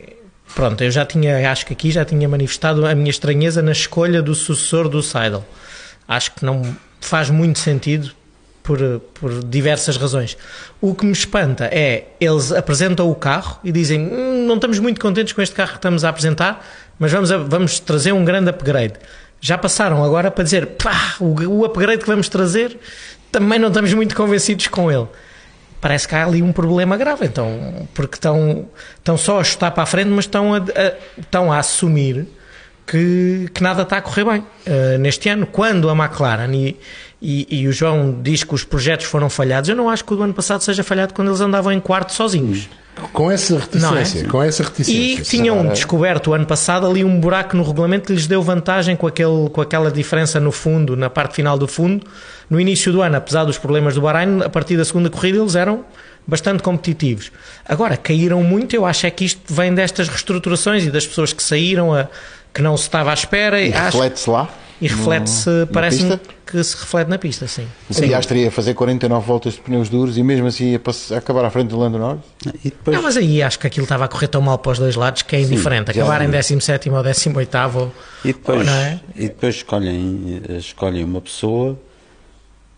[0.54, 4.20] pronto, eu já tinha, acho que aqui já tinha manifestado a minha estranheza na escolha
[4.22, 5.44] do sucessor do Seidel.
[6.08, 6.62] Acho que não
[7.00, 8.12] faz muito sentido
[8.66, 8.78] por,
[9.14, 10.36] por diversas razões.
[10.80, 15.00] O que me espanta é eles apresentam o carro e dizem hum, não estamos muito
[15.00, 16.66] contentes com este carro que estamos a apresentar,
[16.98, 18.94] mas vamos, a, vamos trazer um grande upgrade.
[19.40, 22.76] Já passaram agora para dizer pá, o, o upgrade que vamos trazer
[23.30, 25.06] também não estamos muito convencidos com ele
[25.80, 29.84] parece que há ali um problema grave, então, porque estão, estão só a chutar para
[29.84, 32.26] a frente, mas estão a, a estão a assumir
[32.86, 35.46] que, que, nada está a correr bem uh, neste ano.
[35.46, 36.76] Quando a McLaren e,
[37.20, 40.16] e, e, o João diz que os projetos foram falhados, eu não acho que o
[40.16, 42.68] do ano passado seja falhado quando eles andavam em quarto sozinhos.
[43.12, 44.24] Com essa reticência, é?
[44.24, 45.20] com essa reticência.
[45.20, 48.96] E tinham descoberto o ano passado ali um buraco no regulamento que lhes deu vantagem
[48.96, 52.06] com, aquele, com aquela diferença no fundo, na parte final do fundo.
[52.48, 55.54] No início do ano, apesar dos problemas do Bahrein, a partir da segunda corrida eles
[55.54, 55.84] eram
[56.26, 57.30] bastante competitivos.
[57.66, 61.42] Agora, caíram muito, eu acho é que isto vem destas reestruturações e das pessoas que
[61.42, 62.08] saíram, a,
[62.52, 63.60] que não se estava à espera.
[63.60, 64.48] E reflete-se lá?
[64.80, 67.66] E reflete-se, parece-me que se reflete na pista, sim.
[67.96, 70.80] Aliás, teria a fazer 49 voltas de pneus duros e mesmo assim ia
[71.12, 72.20] a acabar à frente do Lando Norris?
[72.62, 72.94] Depois...
[72.96, 75.22] Não, mas aí acho que aquilo estava a correr tão mal para os dois lados
[75.22, 75.92] que é indiferente.
[75.92, 77.92] Sim, acabar em 17 ou 18
[78.24, 79.00] e depois, é?
[79.14, 81.78] e depois escolhem, escolhem uma pessoa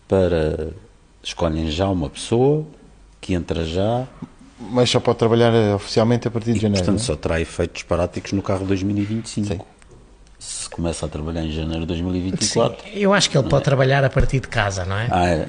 [0.07, 0.69] para.
[1.21, 2.65] Escolhem já uma pessoa
[3.19, 4.07] que entra já
[4.71, 6.83] mas só pode trabalhar eh, oficialmente a partir de janeiro.
[6.83, 7.05] Portanto, é?
[7.05, 9.47] só terá efeitos práticos no carro 2025.
[9.47, 9.59] Sim
[10.39, 12.85] se começa a trabalhar em janeiro de 2024.
[12.85, 13.65] Sim, eu acho que ele pode é?
[13.65, 15.07] trabalhar a partir de casa, não é?
[15.11, 15.45] Ah, é,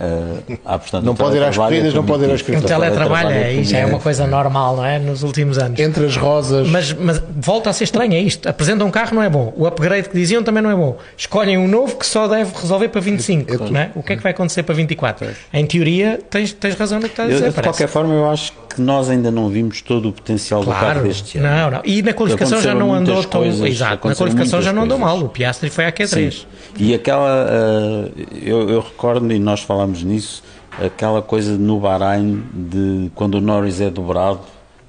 [0.65, 2.65] ah, portanto, não pode ir às corridas, não pode ir às corridas.
[2.65, 4.99] O teletrabalho aí já é uma coisa normal, não é?
[4.99, 5.79] Nos últimos anos.
[5.79, 6.69] Entre as rosas.
[6.69, 8.49] Mas, mas volta a ser estranho, é isto.
[8.49, 9.53] Apresentam um carro, não é bom.
[9.57, 10.99] O upgrade que diziam também não é bom.
[11.17, 13.93] Escolhem um novo que só deve resolver para 25, eu, eu, não é?
[13.95, 15.29] O que é que vai acontecer para 24?
[15.53, 17.47] Em teoria, tens, tens razão no que estás a dizer.
[17.47, 20.79] Eu, de qualquer forma, eu acho que nós ainda não vimos todo o potencial claro,
[20.79, 21.49] do carro deste ano.
[21.49, 21.83] Não, não.
[21.85, 23.45] E na qualificação já não andou tão.
[23.45, 25.19] Exato, na qualificação já não andou mal.
[25.19, 26.33] O Piastri foi à Q3.
[26.33, 26.47] Sim.
[26.77, 27.47] E aquela.
[27.47, 30.43] Uh, eu, eu recordo, e nós falámos nisso,
[30.85, 34.41] aquela coisa no Bahrein de quando o Norris é dobrado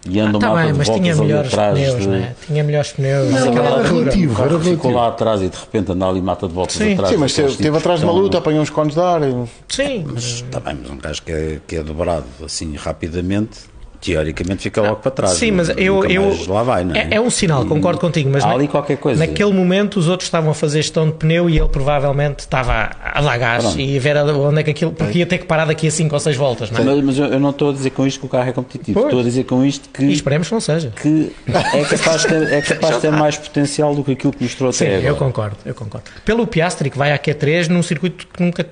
[0.07, 2.07] e anda ah, tá uma bem, mas tinha melhores pneus, de...
[2.07, 2.35] né?
[2.47, 3.29] tinha melhores pneus.
[3.29, 4.75] Não, aquela era relativo, era relativo.
[4.75, 6.93] Ficou lá atrás e de repente anda ali e mata de voltas sim.
[6.93, 7.11] atrás.
[7.11, 9.21] Sim, mas esteve atrás de uma luta, apanhou uns cones de ar.
[9.67, 13.70] Sim, mas está bem, mas um gajo que é, que é dobrado assim rapidamente
[14.01, 15.33] teoricamente fica logo para trás.
[15.33, 16.03] Sim, mas eu.
[16.05, 16.99] eu lá vai, não é?
[16.99, 17.07] é?
[17.11, 18.43] é um sinal, concordo contigo, mas.
[18.43, 19.19] Há ali qualquer coisa.
[19.25, 23.21] Naquele momento os outros estavam a fazer gestão de pneu e ele provavelmente estava a
[23.21, 23.79] dar gás Pronto.
[23.79, 24.91] e a ver onde é que aquilo.
[24.91, 26.83] Porque ia ter que parar daqui a 5 ou 6 voltas, não é?
[26.83, 28.99] Mas, mas eu, eu, não estou a dizer com isto que o carro é competitivo.
[28.99, 29.05] Pois.
[29.05, 30.03] Estou a dizer com isto que.
[30.03, 30.91] E esperemos que não seja.
[30.99, 34.43] Que é capaz de ter, é capaz de ter mais potencial do que aquilo que
[34.43, 35.09] mostrou Sim, até agora.
[35.09, 36.09] eu concordo, eu concordo.
[36.25, 38.65] Pelo Piastri que vai à Q3 num circuito que nunca.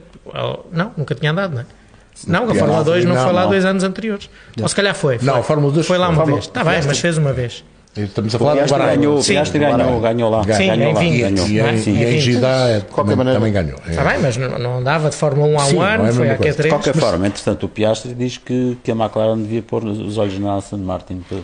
[0.71, 1.78] Não, nunca tinha andado, não é?
[2.27, 3.49] Não, a Fórmula 2 não, não foi lá não.
[3.49, 4.29] dois anos anteriores.
[4.61, 5.17] Ou se calhar foi.
[5.17, 5.27] foi.
[5.27, 6.45] Não, a Fórmula 2 foi lá uma vez.
[6.45, 7.63] Está bem, mas fez uma vez.
[7.95, 8.97] Estamos a falar do Bahrein.
[8.99, 10.43] Ganhou, Sim, ganhou, ganhou lá.
[10.43, 11.29] Sim, ganhou em lá.
[11.29, 11.47] Ganhou.
[11.47, 13.79] E, em, e em Gidá também, também ganhou.
[13.87, 16.37] Está bem, mas não, não andava de Fórmula 1 há um ano, é foi a
[16.37, 16.61] Q3.
[16.61, 20.37] De qualquer forma, entretanto, o Piastri diz que, que a McLaren devia pôr os olhos
[20.39, 21.39] na Aston Martin para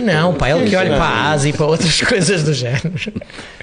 [0.00, 2.92] não, pá, ele que olha para a Ásia e para outras coisas do género.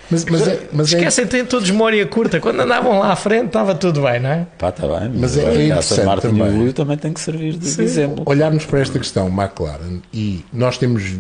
[0.10, 1.28] Mas, mas, é, mas é- Esquecem, é...
[1.28, 2.40] têm todos memória curta.
[2.40, 4.48] Quando andavam lá à frente estava tudo bem, não é?
[4.58, 5.10] Pá, está bem.
[5.10, 6.72] Mas, mas é, é interessante também.
[6.72, 7.84] também tem que servir de Sim.
[7.84, 8.24] exemplo.
[8.26, 11.18] Olharmos para esta questão, McLaren, e nós temos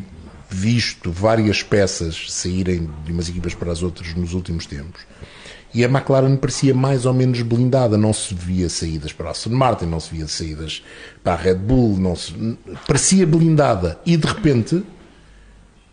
[0.50, 5.02] visto várias peças saírem de umas equipas para as outras nos últimos tempos
[5.74, 9.50] e a McLaren parecia mais ou menos blindada, não se via saídas para a Aston
[9.50, 10.84] Martin, não se via saídas
[11.24, 12.34] para a Red Bull, não se...
[12.88, 14.84] parecia blindada e de repente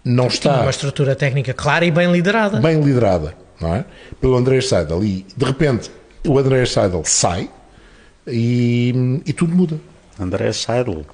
[0.05, 0.51] não está.
[0.51, 2.61] Tinha uma estrutura técnica clara e bem liderada.
[2.61, 3.85] Bem liderada, não é?
[4.21, 5.03] Pelo Andrés Seidel.
[5.03, 5.91] E de repente
[6.27, 7.51] o Andrés Seidel sai
[8.27, 9.79] e, e tudo muda.
[10.19, 11.05] Andrés Seidel.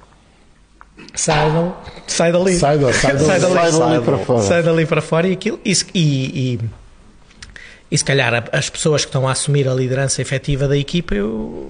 [1.15, 2.55] Seidel, sai dali.
[2.59, 4.41] Sai, dali, sai, dali, sai, dali, sai dali para fora.
[4.43, 5.59] Sai dali para fora e aquilo.
[5.65, 6.59] E, e, e
[7.97, 11.69] se calhar as pessoas que estão a assumir a liderança efetiva da equipa eu,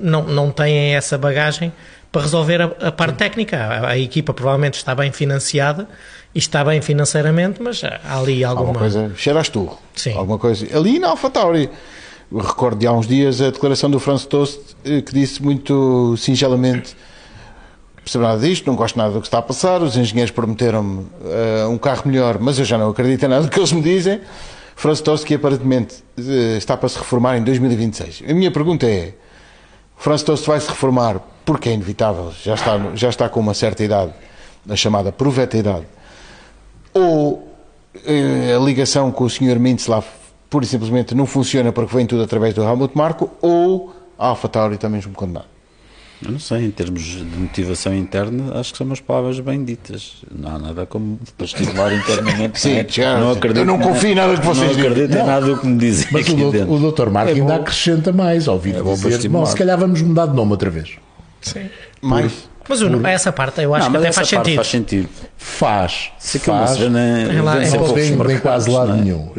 [0.00, 1.72] não, não têm essa bagagem
[2.10, 3.56] para resolver a, a parte técnica.
[3.56, 5.88] A, a, equipa provavelmente está bem financiada
[6.34, 8.68] e está bem financeiramente, mas há ali alguma...
[8.68, 9.70] Alguma coisa, cheiras tu.
[9.94, 10.12] Sim.
[10.12, 10.66] Alguma coisa.
[10.76, 11.70] Ali na AlphaTauri,
[12.30, 16.94] recordo de há uns dias a declaração do Franz Toast eh, que disse muito singelamente
[18.02, 21.68] percebo nada disto, não gosto nada do que está a passar, os engenheiros prometeram-me uh,
[21.70, 24.20] um carro melhor, mas eu já não acredito em nada do que eles me dizem.
[24.82, 28.24] Franz Toski aparentemente eh, está para se reformar em 2026.
[28.28, 29.14] A minha pergunta é:
[29.96, 33.84] Franz Tost vai se reformar porque é inevitável, já está, já está com uma certa
[33.84, 34.12] idade,
[34.68, 35.86] a chamada proveta idade,
[36.92, 37.48] ou
[38.04, 39.60] eh, a ligação com o Sr.
[39.60, 40.08] Mintzlaff
[40.50, 44.74] pura e simplesmente não funciona porque vem tudo através do Helmut Marko, ou a AlphaTauri
[44.74, 45.46] está mesmo condenado?
[46.24, 50.22] Eu não sei, em termos de motivação interna, acho que são umas palavras bem ditas.
[50.30, 52.60] Não há nada como estimular internamente.
[52.60, 52.86] Sim, não é?
[52.88, 54.90] já- não acredito eu não confio em nada que vocês Não digam.
[54.92, 56.72] acredito em nada do que me dizem Mas aqui o, doutor, dentro.
[56.74, 57.60] o doutor Marco É ainda bom.
[57.60, 60.90] acrescenta mais, ouvi É dizer, bom, se calhar vamos mudar de nome outra vez.
[61.40, 61.68] Sim.
[62.00, 62.32] Mais.
[62.68, 64.54] Mas o- essa parte eu acho não, que até faz sentido.
[64.54, 65.08] faz sentido.
[65.36, 66.70] Faz, Se não faz,
[67.58, 69.00] vê-se é não poucos tem, tem quase lado não é?
[69.02, 69.32] nenhum.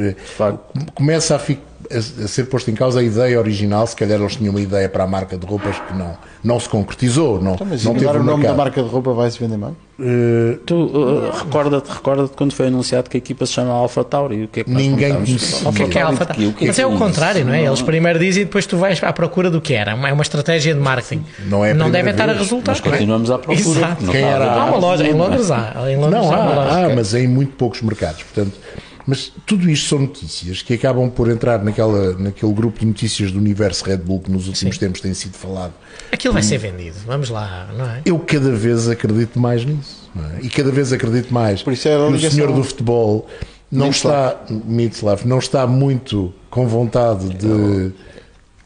[0.93, 1.60] Começa a, fi-
[1.91, 4.88] a- a ser posto em causa a ideia original, se calhar eles tinham uma ideia
[4.89, 8.06] para a marca de roupas que não, não se concretizou, não, Então, mas não teve
[8.17, 9.74] o nome da marca de roupa vai se vender mais?
[10.00, 14.46] Eh, Tu uh, recorda-te recorda quando foi anunciado que a equipa se chama Alpha Tauri?
[14.46, 15.69] O que é que Ninguém conhecia.
[15.69, 16.34] O que é que é Tauri Alpha?
[16.34, 16.98] O que Mas que é o isso?
[17.00, 17.63] contrário, não é?
[17.63, 19.91] Eles primeiro dizem e depois tu vais à procura do que era.
[19.91, 21.24] É uma estratégia de marketing.
[21.48, 22.72] Não é não deve estar a resultar.
[22.72, 23.60] Nós continuamos à procura.
[23.80, 24.06] Exato.
[24.08, 25.74] Quem era Há uma loja, em Londres há.
[25.91, 28.24] Em Londres Não, há há, há, mas em muito poucos mercados.
[28.24, 28.58] Portanto,
[29.06, 33.38] mas tudo isto são notícias que acabam por entrar naquela, naquele grupo de notícias do
[33.39, 34.80] universo Red Bull que nos últimos Sim.
[34.80, 35.74] tempos tem sido falado.
[36.12, 36.96] Aquilo vai ser vendido.
[37.06, 38.02] Vamos lá, não é?
[38.06, 40.10] Eu cada vez acredito mais nisso.
[40.16, 40.42] não é?
[40.42, 43.28] E cada vez acredito mais Por isso é a que o senhor do futebol
[43.72, 47.92] não está, Miroslav, não está muito com vontade de.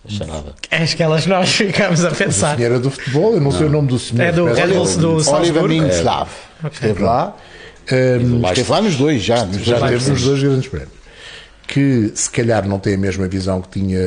[0.10, 0.54] Charada.
[0.71, 2.56] Aquelas que nós ficamos a O pensar.
[2.56, 4.21] senhor é do futebol, eu não sei o nome do senhor.
[4.23, 5.67] É do Red Bull do Oliver Salzburgo.
[5.67, 6.30] Minslav.
[6.71, 7.36] Esteve lá.
[7.95, 9.45] Esteve lá nos dois, já.
[9.45, 10.97] Nos Já dois teve nos dois grandes prémios.
[11.67, 14.00] Que se calhar não tem a mesma visão que tinha.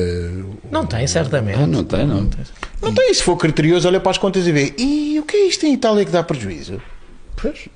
[0.71, 1.59] Não tem, certamente.
[1.61, 2.27] Ah, não tem, não.
[2.81, 4.73] Não tem, se for criterioso, olha para as contas e vê.
[4.79, 6.81] E o que é isto em Itália que dá prejuízo?
[7.39, 7.67] Pois.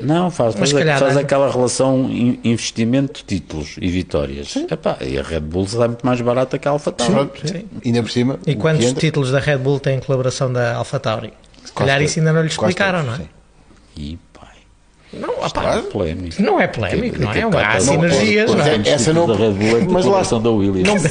[0.00, 4.56] Não, faz, Mas faz, se calhar faz dá- aquela relação in- investimento, títulos e vitórias.
[4.56, 7.12] Epá, e a Red Bull sai muito mais barata que a Alpha Tauri.
[7.12, 7.46] Pronto.
[7.46, 7.66] sim.
[7.84, 8.38] Ainda por cima.
[8.46, 11.34] E quantos títulos da Red Bull têm colaboração da Alpha Tauri?
[11.62, 13.16] Se calhar Quase isso ainda não lhe explicaram, não é?
[13.18, 13.28] sim.
[13.98, 14.18] E
[15.12, 15.82] Não, opá, Claro.
[15.84, 16.42] polémico.
[16.42, 17.64] não é polémico, não é?
[17.64, 18.92] Há sinergias, não não pode- é?
[18.92, 21.02] Essa não- da Red Bull é mas lá- da Williams.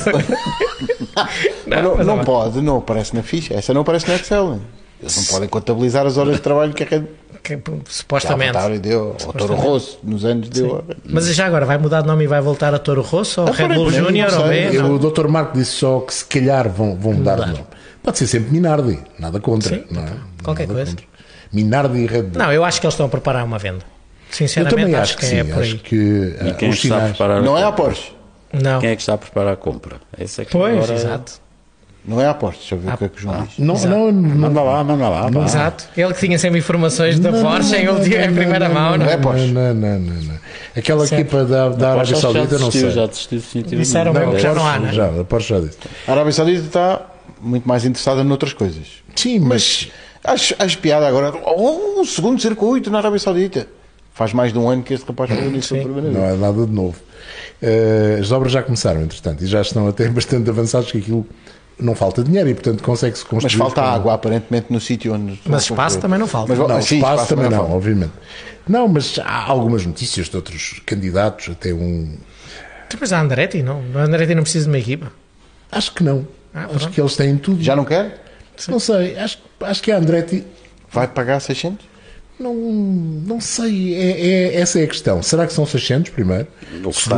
[1.65, 2.23] Não, não, não não.
[2.23, 3.53] pode, não aparece na ficha.
[3.53, 4.59] Essa não aparece no Excel.
[5.01, 7.03] Eles não podem contabilizar as horas de trabalho que a Red
[7.43, 8.49] Que, que supostamente.
[8.57, 10.83] AlphaTauri deu, ou Toro Rosso, nos anos deu.
[11.07, 13.51] Mas já agora vai mudar de nome e vai voltar a Toro Rosso ou Ah,
[13.51, 14.47] Red Bull não Júnior ou.
[14.47, 14.71] B?
[14.71, 14.95] Não.
[14.95, 15.27] O Dr.
[15.27, 17.45] Marco disse só que se calhar vão, vão mudar, Mudar.
[17.47, 17.65] de nome.
[18.01, 19.75] Pode ser sempre Minardi, nada contra.
[19.75, 20.11] Sim, não é?
[20.43, 20.91] qualquer Nada coisa.
[20.91, 21.05] contra.
[21.55, 22.41] Minardi e Red Bull.
[22.43, 23.79] Não, eu acho que eles estão a preparar uma venda.
[23.79, 25.37] eu Sinceramente, também acho, acho que, que, sim.
[25.37, 25.71] é por aí.
[25.71, 27.09] acho que E ah, quem é os está a sinais.
[27.17, 27.71] preparar Não é a?
[27.71, 28.11] Porsche.
[28.53, 28.79] Não.
[28.79, 29.97] Quem é que está a preparar a compra?
[30.19, 30.93] Esse é que Pois, agora...
[30.93, 31.45] exato.
[32.07, 32.59] Não é a Porsche.
[32.59, 33.57] Deixa eu ver o que é que o João diz.
[33.57, 33.89] Não, Exato.
[33.95, 35.31] não, não, Manda lá, manda lá.
[35.31, 35.43] pá.
[35.43, 35.85] Exato.
[35.97, 38.75] Ele que tinha sempre informações da não, Porsche em, não, não, em não, primeira não,
[38.75, 38.91] mão.
[38.91, 39.17] Não, Não, é é?
[39.17, 39.47] Porsche.
[39.47, 40.35] não, não, não, não.
[40.77, 41.21] Aquela Certo.
[41.21, 42.91] equipa da, da Arábia Saudita, não sei.
[42.91, 43.85] Já desistiu definitivamente.
[43.87, 44.93] Disseram mesmo que já não há, né?
[44.93, 45.77] Já, a Porsche já disse.
[46.07, 47.01] A Arábia Saudita está
[47.41, 48.85] muito mais interessada noutras coisas.
[49.15, 49.89] Sim, mas,
[50.25, 51.33] Mas acho, acho piada agora.
[51.45, 53.67] Oh, um segundo circuito na Arábia Saudita.
[54.13, 56.65] Faz mais de um ano que este rapaz faz isso pela primeira não é nada
[56.65, 56.95] de novo.
[57.61, 61.25] Eh, as obras já começaram, entretanto, e já estão até bastante avançados que aquilo
[61.77, 63.43] não falta dinheiro e, portanto, consegue-se construir.
[63.43, 65.39] Mas falta com- água, aparentemente, no sítio onde.
[65.45, 66.55] Mas espaço também não falta.
[66.55, 67.73] Mas, Não, sim, espaço, também não, falta.
[67.73, 68.11] obviamente.
[68.67, 72.15] Não, mas há algumas notícias de outros candidatos, até um.
[72.89, 73.81] Depois a Andretti, não?
[73.95, 75.11] A Andretti não precisa de uma equipa.
[75.71, 76.25] Acho que não.
[76.53, 77.61] Ah, acho que eles têm tudo.
[77.61, 78.23] Já não quer?
[78.67, 80.43] Não sei, acho, acho que a Andretti.
[80.91, 81.85] Vai pagar 600?
[82.39, 85.21] Não, não sei, é, é- essa é a questão.
[85.23, 86.47] Será que são 600 primeiro?
[86.83, 87.17] O que está,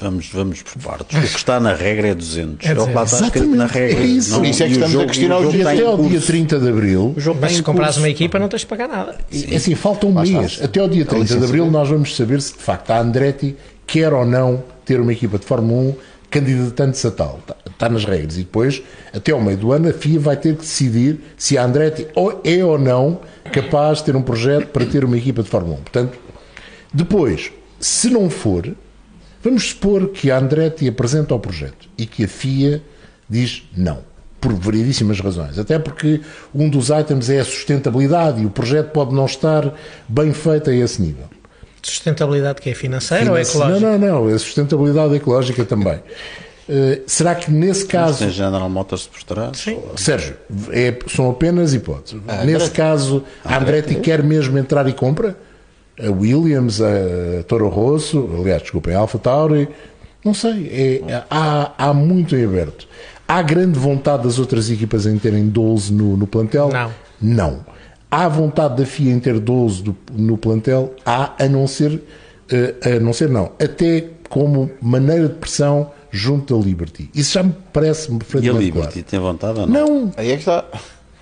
[0.00, 1.16] vamos, vamos por partes.
[1.16, 2.66] O que está na regra é 200.
[2.68, 4.00] É É o que lá está escrito na regra.
[4.00, 4.30] é isso.
[4.32, 5.96] Não- Por isso é que e estamos a jogo- questionar e o dia Até ao
[5.96, 6.26] dia curso.
[6.26, 7.14] 30 de Abril.
[7.16, 9.16] O jogo Mas se comprares uma equipa não tens de pagar nada.
[9.50, 10.40] É assim, falta um está.
[10.40, 10.60] mês.
[10.62, 14.12] Até ao dia 30 de Abril nós vamos saber se de facto a Andretti quer
[14.12, 15.94] ou não ter uma equipa de Fórmula 1
[16.36, 17.38] candidatando-se a tal.
[17.40, 18.34] Está, está nas regras.
[18.36, 18.82] E depois,
[19.14, 22.06] até ao meio do ano, a FIA vai ter que decidir se a Andretti
[22.44, 23.20] é ou não
[23.52, 25.82] capaz de ter um projeto para ter uma equipa de Fórmula 1.
[25.82, 26.18] Portanto,
[26.92, 28.74] depois, se não for,
[29.42, 32.82] vamos supor que a Andretti apresenta o projeto e que a FIA
[33.28, 34.00] diz não.
[34.38, 35.58] Por variedíssimas razões.
[35.58, 36.20] Até porque
[36.54, 39.74] um dos itens é a sustentabilidade e o projeto pode não estar
[40.06, 41.24] bem feito a esse nível.
[41.86, 43.80] Sustentabilidade que é financeira ou ecológica?
[43.80, 44.34] Não, não, não.
[44.34, 46.00] A sustentabilidade ecológica também.
[46.68, 48.18] Eh, será que nesse caso.
[48.18, 49.56] Tem General Motors por trás?
[49.56, 49.78] Sim.
[49.96, 50.34] Sérgio,
[50.72, 52.20] é- são apenas hipóteses.
[52.26, 55.36] Ah, Nesse caso, a Andretti quer mesmo entrar e compra?
[55.98, 59.68] A Williams, a Toro Rosso, aliás, desculpem, a Alfa Tauri,
[60.24, 62.88] não sei, é- há, há muito em aberto.
[63.28, 66.68] Há grande vontade das outras equipas em terem 12 no, no plantel?
[66.72, 66.90] Não.
[67.22, 67.75] Não.
[68.10, 70.94] Há vontade da FIA em ter 12 do- no plantel?
[71.04, 72.00] Há, a não ser,
[72.50, 77.10] eh, a não ser não, até como maneira de pressão junto da Liberty.
[77.14, 79.02] Isso já me parece E a Liberty claro.
[79.04, 79.86] tem vontade ou não?
[80.04, 80.64] Não, Aí é que está.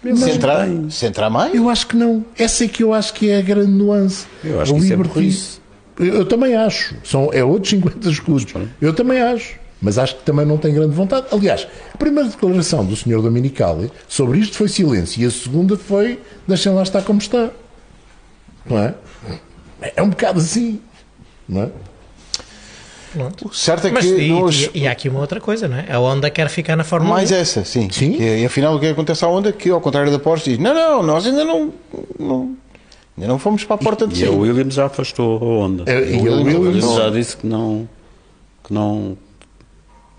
[0.03, 2.23] Se entrar, se entrar mais, eu acho que não.
[2.39, 4.27] Essa é que eu acho que é a grande nuance.
[4.45, 5.59] Eu acho A que isso é Liberty- burrice.
[5.99, 6.95] Eu, eu também acho.
[7.03, 8.45] São, é outros 50 escudos.
[8.83, 9.55] Eu também acho.
[9.83, 11.27] Mas acho que também não tem grande vontade.
[11.31, 13.21] Aliás, a primeira declaração do Sr.
[13.21, 17.51] Dominicali sobre isto foi silêncio e a segunda foi deixem lá estar como está.
[18.65, 18.95] Não é?
[19.95, 20.81] É um bocado assim.
[21.49, 21.69] Não é?
[23.45, 24.71] O certo é Mas, que e, nós.
[24.75, 25.87] e- e há aqui uma outra coisa, não é?
[25.93, 27.35] A Honda quer ficar na Fórmula Mais 1.
[27.37, 27.89] essa, sim.
[27.91, 28.17] Sim.
[28.21, 29.53] E, e afinal o que acontece à Honda?
[29.53, 31.73] Que ao contrário da Porsche diz: não, não, nós ainda não.
[32.19, 32.57] não
[33.17, 34.41] ainda não fomos para a porta de E a cima.
[34.41, 35.85] Williams já afastou a onda.
[35.87, 37.89] É, e a a Williams- Williams já disse que não.
[38.65, 39.17] que não.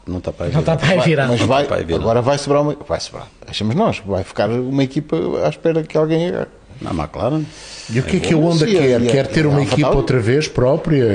[0.07, 0.51] Não está para aí.
[0.53, 1.27] Não está para virar.
[1.27, 1.99] Mas vai, Vai virar.
[1.99, 2.75] agora vai sobrar uma.
[2.87, 3.27] Vai sobrar.
[3.47, 6.47] Achamos nós, vai ficar uma equipa à espera que alguém agarre.
[6.81, 7.43] Na McLaren.
[7.89, 8.95] E o que é que a Honda Sim, quer?
[8.97, 11.05] a- Quer ter a uma equipa outra vez própria?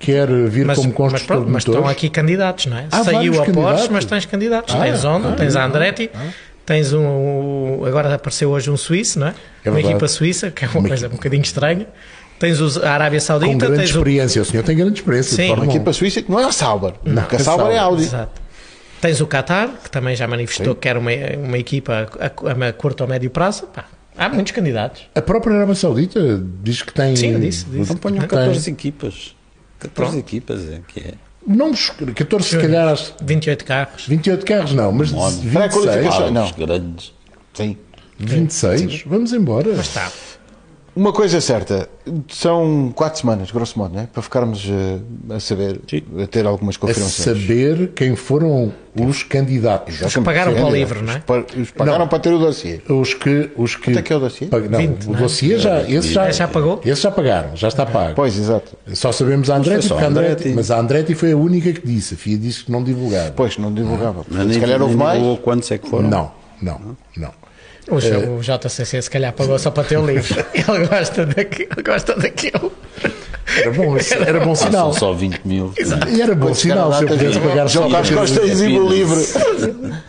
[0.00, 2.86] Quer vir Mas, como mas, construtor pronto, de mas estão aqui candidatos, não é?
[2.90, 4.74] Há Saiu a Porsche, mas tens candidatos.
[4.74, 6.10] Ah, tens Honda, ah, tens a ah, Andretti,
[6.64, 7.84] tens um.
[7.84, 9.34] Agora apareceu hoje um suíço, não é?
[9.64, 11.86] É uma equipa suíça, que é uma, Uma coisa um bocadinho estranha.
[12.44, 13.98] Tens os- a Arábia Com Saudita, grande tens o.
[13.98, 14.42] experiência.
[14.42, 15.34] O senhor tem grande experiência.
[15.36, 15.42] Sim.
[15.44, 15.76] Uma Fórmula 1.
[15.76, 16.92] equipa suíça que não é a Sauber.
[16.92, 17.80] porque a a Sauber é Sauber.
[17.82, 18.02] Audi.
[18.02, 18.42] Exato.
[19.00, 21.10] Tens o Qatar, que também já manifestou que quer uma,
[21.42, 23.62] uma equipa a, a, a curto ou médio prazo.
[23.68, 23.86] Pá,
[24.16, 25.02] há muitos candidatos.
[25.14, 27.16] A própria Arábia Saudita diz que tem.
[27.16, 27.78] Sim, eu disse, disse.
[27.80, 28.28] Então ponham Tem.
[28.28, 29.34] 14 equipas.
[29.78, 30.18] 14 Pronto.
[30.18, 31.14] equipas é que é.
[31.46, 34.06] Não, os 14, se calhar, às 28 carros.
[34.06, 35.36] 28 carros, não, mas Nove.
[35.48, 35.52] 26.
[35.54, 36.26] Pré-qualificação.
[36.26, 36.50] Ah, não.
[36.52, 37.12] grandes.
[37.54, 37.76] Sim.
[38.18, 39.02] 26?
[39.06, 39.70] Vamos embora.
[39.76, 40.10] Mas está.
[40.96, 41.88] Uma coisa é certa,
[42.28, 44.08] são quatro semanas, grosso modo, né?
[44.12, 46.02] para ficarmos eh, a saber, Sim.
[46.22, 47.38] a ter algumas A confirmações.
[47.40, 50.00] saber quem foram os candidatos.
[50.00, 51.16] Os que pagaram para o livro, não é?
[51.16, 52.06] Os pa- Os pagaram Não.
[52.08, 52.80] para ter o dossiê.
[52.88, 53.50] Os que.
[53.56, 54.46] Os que Quanto é que é o dossiê?
[54.46, 55.22] Pag- Não, 20, o não é?
[55.22, 55.82] dossiê já.
[55.82, 56.80] Esse já, Já pagou?
[56.84, 58.14] Esse já pagaram, já está pago.
[58.14, 58.76] Pois, exato.
[58.94, 60.54] Só sabemos a Andretti, foi só porque a a Andretti, Andretti.
[60.54, 62.14] mas a Andretti foi a única que disse.
[62.14, 63.32] A FIA disse que não divulgava.
[63.32, 64.24] Pois, não divulgava.
[64.30, 65.20] Mas se calhar houve mais.
[65.40, 66.08] Quantos é que foram?
[66.08, 66.30] Não,
[66.62, 67.32] não, não.
[67.88, 70.44] O, o JCC se calhar pagou só para ter o livro.
[70.54, 71.68] Ele gosta daquilo.
[71.84, 72.72] Gosta daquilo.
[73.58, 74.92] Era bom, era bom Ah, sinal.
[74.94, 75.72] são só 20 mil.
[76.08, 78.52] E era bom sinal se eu pudesse pagar só João para Carlos ter o Costa
[78.52, 79.20] exibe o livro.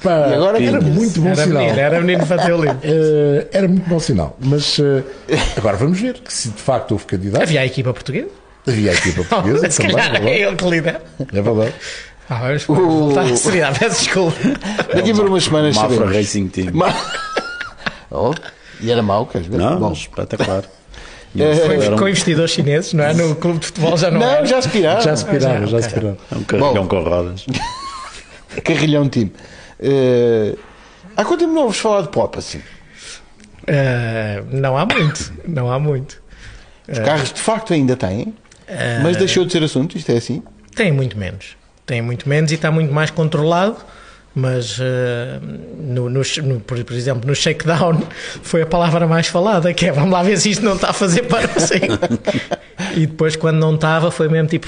[0.01, 1.61] Pá, E agora era muito bom Era sinal.
[1.63, 2.77] menino, era menino para ter o livro.
[2.83, 4.37] Eh, era muito bom sinal.
[4.39, 5.03] Mas eh,
[5.57, 7.41] agora vamos ver que se de facto houve candidato.
[7.43, 8.29] Havia a equipa portuguesa.
[8.65, 9.95] Havia a equipa portuguesa se também.
[9.97, 11.01] calhar É é ele que lidera.
[11.19, 11.73] É verdade.
[12.29, 13.79] Ah, vamos voltar à seriedade.
[13.79, 14.37] Peço desculpa.
[14.95, 16.05] Daqui por umas semanas Mafra.
[16.07, 16.71] Racing Team.
[18.17, 18.33] Oh,
[18.79, 19.57] e era mau, queres ver?
[19.57, 19.91] Não, Bom.
[19.91, 20.63] espetacular.
[21.37, 23.13] É, Foi com investidores chineses, não é?
[23.13, 24.45] No clube de futebol já não, Não, era.
[24.45, 25.01] já se piraram.
[25.01, 25.99] Já se pirava, já, já se ok.
[25.99, 26.17] pirava.
[26.31, 26.87] um carrilhão Bom.
[26.87, 27.45] com rodas.
[28.63, 29.33] Carrilhão time.
[29.81, 30.55] Eh,
[31.17, 32.61] há quanto tempo não vos falar de pop assim?
[33.67, 35.33] Ah, não há muito.
[35.45, 36.21] Não há muito.
[36.87, 38.33] Os carros de facto ainda têm,
[39.03, 40.41] mas deixou de ser assunto, isto é assim.
[40.73, 41.57] Tem muito menos.
[41.85, 43.75] Tem muito menos e está muito mais controlado.
[44.35, 45.39] Mas, ah,
[45.79, 48.01] no, no- no- por, por exemplo, no shakedown
[48.43, 50.93] foi a palavra mais falada, que é vamos lá ver se isto não está a
[50.93, 51.79] fazer para assim.
[52.95, 54.67] e depois, quando não estava, foi mesmo tipo,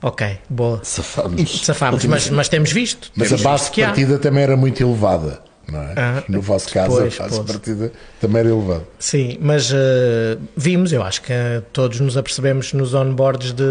[0.00, 1.60] ok, boa, Safamos.
[1.64, 2.04] safámos.
[2.06, 3.10] Mas, mas temos visto.
[3.14, 5.42] Mas a base de partida também era muito elevada.
[5.70, 5.94] Não é?
[5.96, 8.84] Ah, no vosso caso, pois, a base partida também era elevada.
[8.98, 13.64] Sim, mas eh, vimos, eu acho que eh, todos nos apercebemos nos onboards de,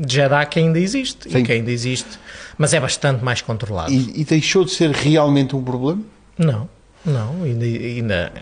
[0.00, 1.30] de Jeddah que ainda existe.
[1.30, 1.38] Sim.
[1.38, 2.18] E que ainda existe,
[2.56, 3.92] mas é bastante mais controlado.
[3.92, 6.02] E, e deixou de ser realmente um problema.
[6.38, 6.68] Não,
[7.04, 8.32] não, ainda, ainda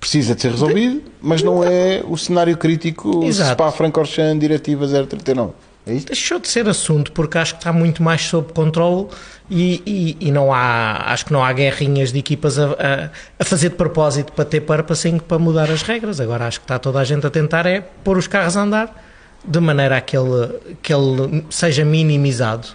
[0.00, 3.52] Precisa de ser resolvido, mas não é o cenário crítico Exato.
[3.52, 5.52] Spa Francorchamps Diretiva 039.
[5.88, 6.08] É isto?
[6.08, 9.06] deixou de ser assunto porque acho que está muito mais sob controle
[9.50, 9.82] e,
[10.20, 13.70] e, e não há, acho que não há guerrinhas de equipas a, a, a fazer
[13.70, 16.20] de propósito para ter purposing para mudar as regras.
[16.20, 19.04] Agora acho que está toda a gente a tentar é pôr os carros a andar
[19.44, 22.68] de maneira a que ele, que ele seja minimizado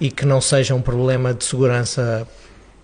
[0.00, 2.26] e que não seja um problema de segurança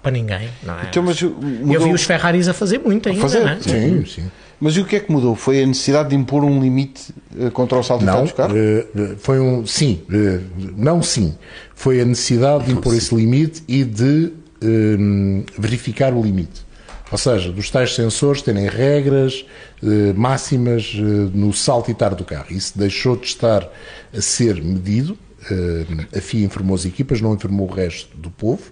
[0.02, 0.48] para ninguém.
[0.62, 0.86] Não é?
[0.90, 1.32] Então, mas o- Eu
[1.66, 3.40] mudou- vi os Ferraris a fazer muito ainda, fazer?
[3.40, 3.60] não é?
[3.60, 4.30] Sim, sim.
[4.64, 5.34] Mas e o que é que mudou?
[5.34, 8.56] Foi a necessidade de impor um limite eh, contra o salto Não, carros?
[8.56, 10.38] eh, eh, foi um sim, eh,
[10.76, 11.34] não sim.
[11.74, 14.32] Foi a necessidade de impor esse limite e de
[14.62, 16.64] eh, verificar o limite.
[17.10, 19.44] Ou seja, dos tais sensores terem regras
[19.82, 21.00] eh, máximas eh,
[21.34, 22.46] no saltitar do carro.
[22.52, 23.68] Isso deixou de estar
[24.16, 25.18] a ser medido.
[25.50, 28.62] Eh, a FIA informou as equipas, não informou o resto do povo.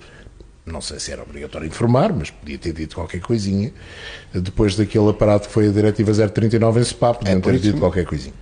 [0.64, 3.72] Não sei se era obrigatório informar, mas podia ter dito qualquer coisinha.
[4.32, 8.04] Depois daquele aparato que foi a Diretiva 039 em SPA, podiam É ter dito qualquer
[8.04, 8.34] coisinha.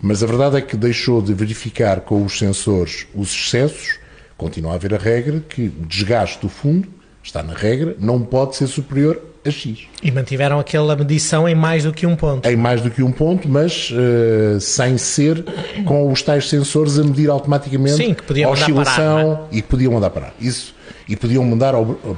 [0.00, 3.98] Mas a verdade é que deixou de verificar com os sensores os excessos,
[4.36, 6.88] continua a haver a regra que o desgaste do fundo,
[7.22, 9.86] está na regra, não pode ser superior a X.
[10.02, 12.48] E mantiveram aquela medição em mais do que um ponto.
[12.48, 15.44] Em mais do que um ponto, mas eh, sem ser
[15.84, 19.62] com os tais sensores a medir automaticamente Sim, que podiam a oscilação parar, não e
[19.62, 20.34] que podiam mandar parar.
[20.40, 20.74] Isso.
[21.06, 21.74] E podiam, mandar,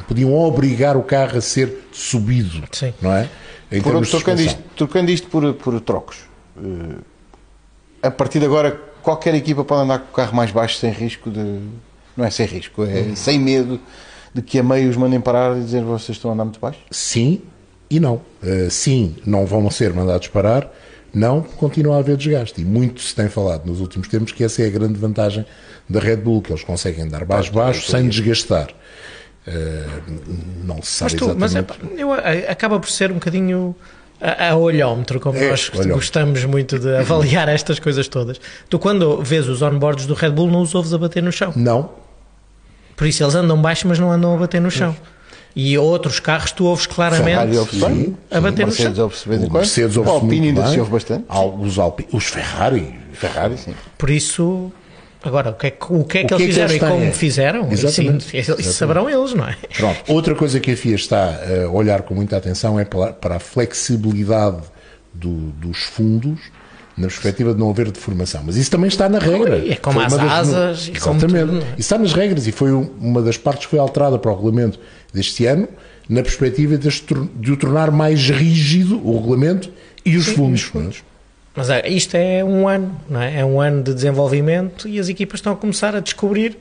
[0.07, 2.63] podiam obrigar o carro a ser subido.
[2.71, 2.95] Sim.
[3.03, 3.29] Não é?
[3.71, 6.19] Em Por, trocando, isto, trocando isto por, por trocos,
[6.57, 6.99] eh,
[8.03, 11.31] a partir de agora, qualquer equipa pode andar com o carro mais baixo sem risco
[11.31, 11.61] de.
[12.17, 13.81] Não é sem risco, é sem medo
[14.37, 16.79] de que a meio os mandem parar e dizer vocês estão a andar muito baixo?
[16.91, 17.43] Sim
[17.91, 18.21] e não.
[18.43, 20.71] Uh, sim, não vão ser mandados parar.
[21.15, 22.61] Não, continua a haver desgaste.
[22.61, 25.47] E muito se tem falado nos últimos tempos que essa é a grande vantagem
[25.89, 28.69] da Red Bull, que eles conseguem dar baixo baixo sem desgastar.
[29.47, 30.03] Uh,
[30.65, 31.79] não se sabe mas tu, exatamente.
[31.83, 32.13] Mas é, eu,
[32.51, 33.75] acaba por ser um bocadinho
[34.21, 35.95] a, a olhómetro, como É, nós olhómetro.
[35.95, 38.41] gostamos muito de avaliar estas coisas todas.
[38.69, 41.53] Tu, quando vês os onboards do Red Bull, não os ouves a bater no chão.
[41.55, 41.91] Não,
[42.97, 44.97] Por isso eles andam baixo, mas não andam a bater no chão.
[45.55, 48.85] E outros carros tu ouves claramente Ferrari ouve-se bem, a bater no chão.
[48.87, 49.53] Mercedes ouve-se o.
[49.53, 51.25] Mercedes ouve Alpine ainda se ouve bastante.
[51.61, 52.95] Os, Alpine, os Ferrari.
[53.13, 53.75] Ferrari, sim.
[53.97, 54.71] Por isso,
[55.25, 56.71] agora, o que é que, o que, é que O que eles é que fizeram
[56.71, 57.13] eles e como têm?
[57.13, 58.25] fizeram, Exatamente.
[58.29, 59.57] sim, isso saberão eles, não é?
[59.77, 60.13] Pronto.
[60.13, 63.39] Outra coisa que a FIA está a olhar com muita atenção é para para a
[63.41, 64.59] flexibilidade
[65.15, 66.39] do- dos fundos
[66.97, 68.43] na perspectiva de não haver deformação.
[68.47, 69.59] Mas isso também está na regra.
[69.71, 71.47] É como Foi as das- asas e como Exatamente.
[71.47, 71.71] tudo, não é?
[71.71, 74.35] Isso está nas regras e foi um- uma das partes que foi alterada para o
[74.35, 74.79] regulamento
[75.13, 75.69] deste ano
[76.09, 76.89] na perspectiva de,
[77.37, 79.71] de o tornar mais rígido o regulamento
[80.05, 80.71] e os fundos.
[81.55, 83.41] Mas é, isto é um ano, não é?
[83.41, 86.57] É um ano de desenvolvimento e as equipas estão a começar a descobrir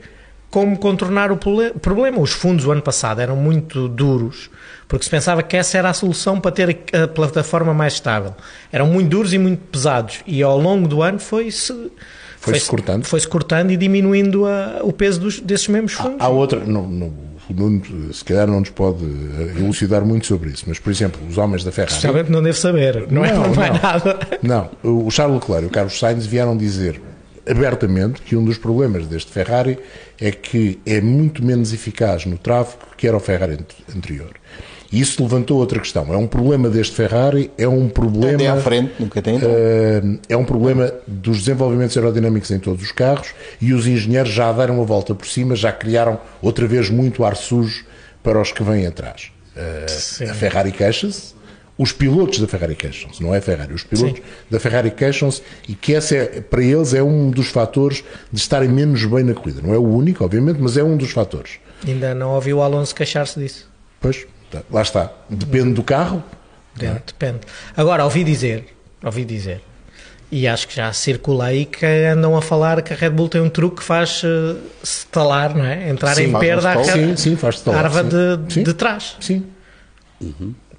[0.50, 1.36] como contornar o
[1.80, 2.18] problema.
[2.20, 4.48] Os fundos o ano passado eram muito duros,
[4.88, 8.34] porque se pensava que essa era a solução para ter a plataforma mais estável.
[8.72, 11.90] Eram muito duros e muito pesados e ao longo do ano foi-se
[12.38, 13.04] Foi-se cortando.
[13.04, 16.16] foi-se cortando e diminuindo a- o peso dos- desses mesmos fundos.
[16.20, 17.12] Há outra, não, não,
[18.12, 21.64] se calhar não nos pode eh, elucidar muito sobre isso, mas por exemplo, os homens
[21.64, 22.00] da Ferrari.
[22.00, 24.18] Realmente não devo saber, não, é Não, por mais nada.
[24.42, 27.00] Não, o Charles Leclerc e o Carlos Sainz vieram dizer
[27.48, 29.78] abertamente que um dos problemas deste Ferrari
[30.20, 34.30] é que é muito menos eficaz no tráfego que era o Ferrari ant- anterior.
[34.92, 36.12] E isso levantou outra questão.
[36.14, 38.34] É um problema deste Ferrari, é um problema.
[38.34, 39.36] Andem à frente, nunca tem.
[39.42, 44.52] eh, é um problema dos desenvolvimentos aerodinâmicos em todos os carros e os engenheiros já
[44.52, 47.84] deram a volta por cima, já criaram outra vez muito ar sujo
[48.22, 49.30] para os que vêm atrás.
[49.88, 50.24] Sim.
[50.26, 51.34] a Ferrari queixa-se,
[51.78, 55.74] os pilotos da Ferrari queixam-se, não é a Ferrari, os pilotos da Ferrari queixam-se e
[55.74, 58.02] que essa é, para eles é um dos fatores
[58.32, 59.60] de estarem menos bem na corrida.
[59.62, 61.52] Não é o único, obviamente, mas é um dos fatores.
[61.86, 63.68] Ainda não ouvi o Alonso queixar-se disso.
[64.00, 65.12] Pois, tá, lá está.
[65.28, 66.22] Depende do carro.
[66.74, 67.40] Depende, depende.
[67.76, 68.64] Agora, ouvi dizer,
[69.04, 69.60] ouvi dizer,
[70.30, 73.40] e acho que já circula aí que andam a falar que a Red Bull tem
[73.40, 75.88] um truque que faz eh, estalar, não é?
[75.88, 76.96] Entrar Sim, em um perda à stall.
[76.96, 78.08] Sim, sim, faz estalar, sim.
[78.08, 78.62] de, Sim.
[78.64, 79.16] de trás.
[79.20, 79.46] Sim.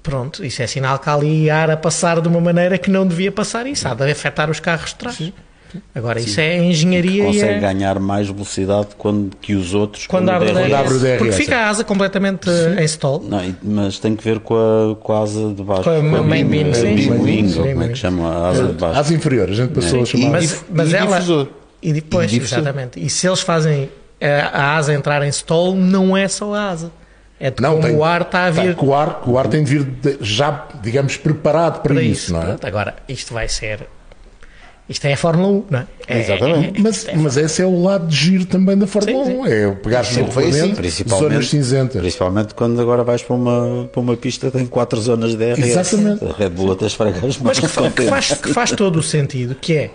[0.02, 3.06] Pronto, isso é sinal que há ali ar a passar de uma maneira que não
[3.06, 3.86] devia passar isso.
[3.86, 5.32] Há de afetar os carros de trás.
[5.94, 7.60] Agora, isso é engenharia e Consegue é...
[7.60, 11.32] ganhar mais velocidade quando, que os outros Quando abre o Quando abre o DRS, porque
[11.32, 11.58] fica é.
[11.58, 13.22] a asa completamente eh, em stall.
[13.22, 15.84] Não, mas tem que ver com a, com a asa de baixo.
[15.84, 16.94] Com a main beam, sim.
[16.94, 17.92] beam Main wing, beam, ou como é sim.
[17.92, 19.00] que chama a asa de baixo.
[19.00, 20.30] Asa inferior, a gente passou a chamar.
[20.30, 21.16] Mas, mas e ela.
[21.16, 21.48] difusor.
[21.82, 23.04] E depois, E exatamente.
[23.04, 26.90] E se eles fazem a, a asa entrar em stall, não é só a asa.
[27.40, 29.46] É de Não, como tem, o ar está a vir que o, ar, o ar
[29.46, 32.32] tem de vir de- já, digamos, preparado para, para isso, isso.
[32.32, 32.44] não é?
[32.46, 33.86] Pronto, agora, isto vai ser.
[34.88, 35.86] Isto é a Fórmula 1, não é?
[36.08, 36.78] É- Exatamente.
[36.78, 39.46] é- Mas, mas esse é o lado de giro também da Fórmula Sim, 1.
[39.46, 42.00] É pegar no assim, regulamento, Principalmente, zonas cinzentas.
[42.00, 45.62] principalmente quando agora vais para uma, para uma pista que tem quatro zonas de DRS.
[45.62, 46.24] Exatamente.
[46.24, 49.54] A Red Bull até esfrega as Mas que, que faz, que faz todo o sentido,
[49.54, 49.90] que é.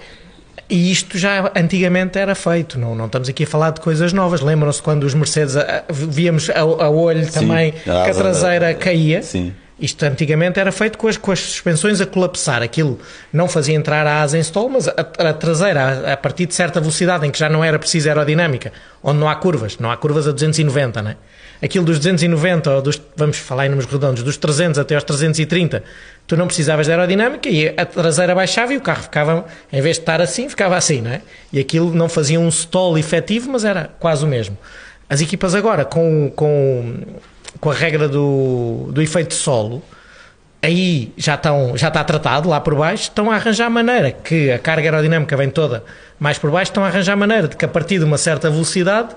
[0.74, 4.42] E isto já antigamente era feito, não, não estamos aqui a falar de coisas novas.
[4.42, 8.74] Lembram-se quando os Mercedes a- a- víamos a, a olho também a que a traseira
[8.74, 9.22] caía?
[9.22, 9.54] Sim.
[9.80, 12.64] Isto antigamente era feito com as, com as suspensões a colapsar.
[12.64, 12.98] Aquilo
[13.32, 14.94] não fazia entrar a asa em stall, mas a,
[15.30, 18.72] a traseira, a, a partir de certa velocidade em que já não era preciso aerodinâmica,
[19.04, 21.18] onde não há curvas, não há curvas a 290, não é?
[21.64, 25.82] Aquilo dos 290, ou dos, vamos falar em números redondos, dos 300 até aos 330,
[26.28, 29.96] tu não precisavas de aerodinâmica e a traseira baixava e o carro ficava, em vez
[29.96, 31.22] de estar assim, ficava assim, não é?
[31.54, 34.58] E aquilo não fazia um stall efetivo, mas era quase o mesmo.
[35.10, 36.96] As equipas agora, com, com,
[37.62, 39.82] com a regra do, do efeito solo,
[40.62, 44.60] aí já, estão, já está tratado lá por baixo, estão a arranjar maneira que a
[44.60, 45.82] carga aerodinâmica vem toda
[46.20, 49.16] mais por baixo, estão a arranjar maneira de que a partir de uma certa velocidade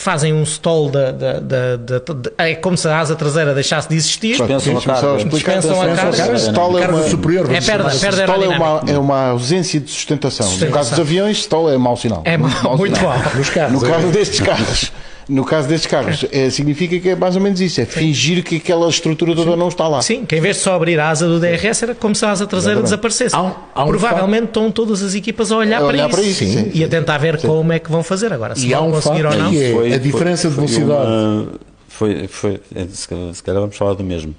[0.00, 3.88] fazem um stall da, da, da, da- da- é como se a asa traseira deixasse
[3.88, 4.28] de existir.
[4.36, 5.16] Dispensam a carga.
[5.16, 5.54] explicar.
[5.58, 6.34] Dispensam a Atenção, carga.
[6.38, 7.98] Stall é uma, superior, É perda, assim.
[8.00, 10.48] perda stall é uma, é uma ausência de sustentação.
[10.56, 12.22] No caso dos aviões, stall é mau sinal.
[12.24, 13.14] É mau, muito mau.
[13.34, 13.82] Nos carros.
[13.82, 13.90] No é.
[13.90, 14.92] caso destes carros,
[15.28, 18.56] no caso destes carros, é, significa que é mais ou menos isso, é fingir que
[18.56, 20.00] aquela estrutura toda não está lá.
[20.00, 22.30] Sim, que em vez de só abrir a asa do DRS era como se a
[22.30, 23.34] asa traseira desaparecesse.
[23.36, 26.26] Há um- há um Provavelmente estão todas as equipas a olhar, A olhar para, para
[26.26, 28.54] isso, isso, sim, e a tentar ver como é que vão fazer agora.
[28.56, 29.52] Se E há vão um conseguir facto ou não.
[29.60, 31.10] é Foi- a diferença foi- de velocidade.
[31.10, 31.48] uma-
[31.88, 33.08] Foi, foi, é, se
[33.42, 34.32] calhar- vamos falar do mesmo.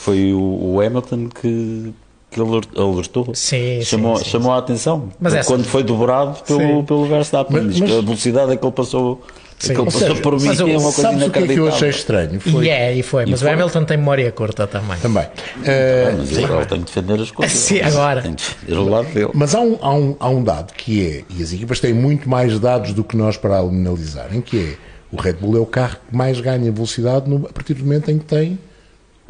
[0.00, 0.38] Foi o,
[0.74, 1.92] o Hamilton que
[2.30, 3.32] que alertou.
[3.34, 5.08] Sim, chamou, sim, sim, chamou a atenção.
[5.18, 6.84] Mas essa- Quando foi dobrado pelo, Sim.
[6.84, 7.60] pelo Verstappen.
[7.60, 9.20] Mas- mas- a velocidade a que ele passou,
[9.66, 11.38] a que ele Ou passou seja, por mim mas é uma coisa Sabes o que
[11.38, 12.40] é que eu achei estranho?
[12.40, 13.26] Foi E é, e foi.
[13.26, 13.50] Mas foi.
[13.50, 14.98] o Hamilton tem memória curta também.
[14.98, 15.26] também.
[15.64, 17.56] Eh, Mas ele, ele tem que defender as coisas.
[17.58, 18.22] Sim, agora.
[18.22, 19.30] Tem que defender o lado dele.
[19.34, 22.28] Mas há um, há, um, há um dado que é, e as equipas têm muito
[22.28, 25.96] mais dados do que nós para analisarem, que é o Red Bull é o carro
[26.08, 28.58] que mais ganha velocidade no- a partir do momento em que tem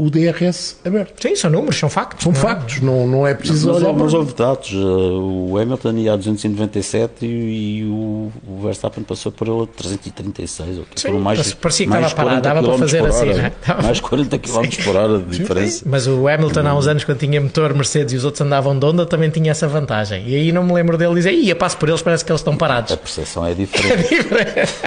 [0.02, 1.20] o DRS aberto.
[1.20, 2.22] Sim, são números, são factos.
[2.24, 2.42] São não é?
[2.42, 4.18] factos, não, não é preciso Mas, olhar mas para...
[4.20, 4.72] houve dados.
[4.72, 7.28] uh, O Hamilton ia a 297 e,
[7.80, 10.78] e o, o Verstappen passou por ele a 336.
[10.78, 13.08] Ou Sim, foram mais, parecia que mais estava parado, 40 dava para quilómetros fazer por
[13.10, 13.42] assim, hora.
[13.42, 13.52] né?
[13.66, 15.84] Dava- Mais 40 km por hora de diferença.
[15.86, 18.86] Mas o Hamilton há uns anos, quando tinha motor Mercedes e os outros andavam de
[18.86, 20.26] Honda, também tinha essa vantagem.
[20.26, 22.56] E aí não me lembro dele dizer, ia passo por eles, parece que eles estão
[22.56, 22.92] parados.
[22.92, 24.08] A percepção é diferente.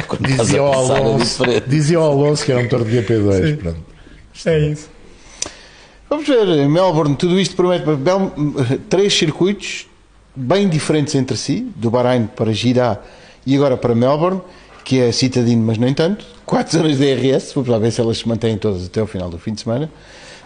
[0.07, 1.69] Quando estás Dizia ao é Alonso, diferente.
[1.69, 3.57] dizia ao Alonso que era um motor de GP2.
[3.57, 3.77] Pronto.
[4.45, 4.89] É isso.
[6.13, 7.85] Vamos ver, Melbourne, tudo isto promete
[8.87, 9.87] três circuitos
[10.35, 12.99] bem diferentes entre si, do Bahrein para Girá
[13.47, 14.39] e agora para Melbourne,
[14.83, 16.23] que é citadino, mas nem tanto.
[16.45, 19.27] Quatro zonas de DRS, vamos lá ver se elas se mantêm todas até o final
[19.27, 19.89] do fim de semana.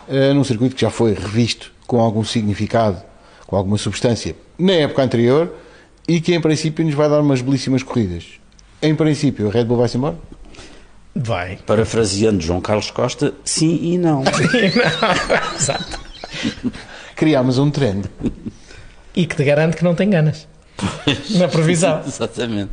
[0.07, 3.01] eh, num circuito que já foi revisto com algum significado,
[3.45, 5.53] com alguma substância, na época anterior
[6.07, 8.23] e que em princípio nos vai dar umas belíssimas corridas.
[8.81, 10.17] Em princípio, a Red Bull vai-se embora?
[11.19, 11.57] Vai.
[11.65, 14.23] Parafraseando João Carlos Costa, sim e não.
[15.57, 15.99] Exato.
[17.15, 18.05] Criámos um trend.
[19.15, 20.47] E que te garante que não tem ganas.
[21.31, 22.01] Na previsão.
[22.05, 22.71] Exatamente.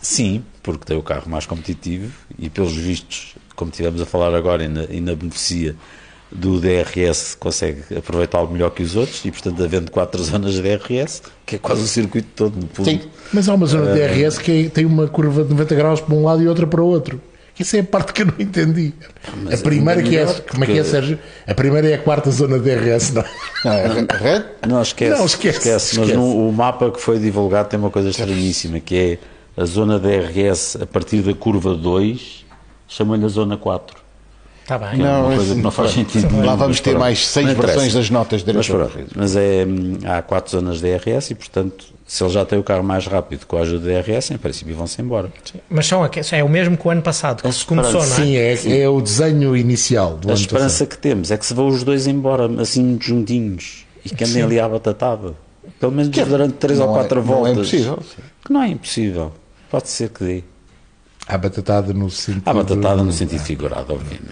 [0.00, 4.62] Sim, porque tem o carro mais competitivo e, pelos vistos, como estivemos a falar agora,
[4.62, 5.74] ainda, ainda beneficia
[6.30, 11.22] do DRS, consegue aproveitá-lo melhor que os outros e, portanto, havendo quatro zonas de DRS,
[11.44, 12.88] que é quase o circuito todo, no fundo.
[12.88, 13.00] Sim.
[13.32, 16.14] Mas há uma zona de DRS que é- tem uma curva de 90 graus para
[16.14, 17.20] um lado e outra para o outro.
[17.60, 18.92] Essa é a parte que eu não entendi.
[19.52, 21.18] A primeira que é, melhor, como é que é, Sérgio?
[21.46, 23.26] A primeira é a quarta zona de DRS, não é?
[23.64, 24.44] Não, é?
[24.66, 25.18] Não, esquece.
[25.18, 26.12] Não, esquece, Mas esquece.
[26.14, 29.18] no- o mapa que foi divulgado tem uma coisa estranhíssima, que
[29.56, 32.46] é a zona DRS a partir da curva 2,
[32.88, 34.00] chamam-lhe a zona 4.
[34.62, 34.98] Está bem.
[34.98, 36.36] Não, uma esse- coisa que não faz sentido.
[36.38, 39.66] Lá vamos mas ter mais seis Não versões das notas de Mas, pronto, mas é,
[39.66, 43.06] hum, há quatro zonas de DRS e, portanto, se ele já tem o carro mais
[43.06, 45.32] rápido com a ajuda de DRS, em princípio vão-se embora.
[45.70, 48.56] Mas são, é o mesmo que o ano passado, que A se começou, não é?
[48.56, 51.54] Sim, é, é o desenho inicial do A ano esperança que temos é que se
[51.54, 55.34] vão os dois embora, assim, juntinhos, e que andem ali à batatada.
[55.78, 57.48] Pelo menos durante três não ou é- quatro não voltas.
[57.48, 57.98] é impossível.
[58.44, 59.32] Que não é impossível.
[59.70, 60.34] Pode ser que dê.
[60.38, 60.44] passado.
[61.28, 62.42] Há batatada no sentido...
[62.44, 64.24] Há batatada no sentido figurado, obviamente.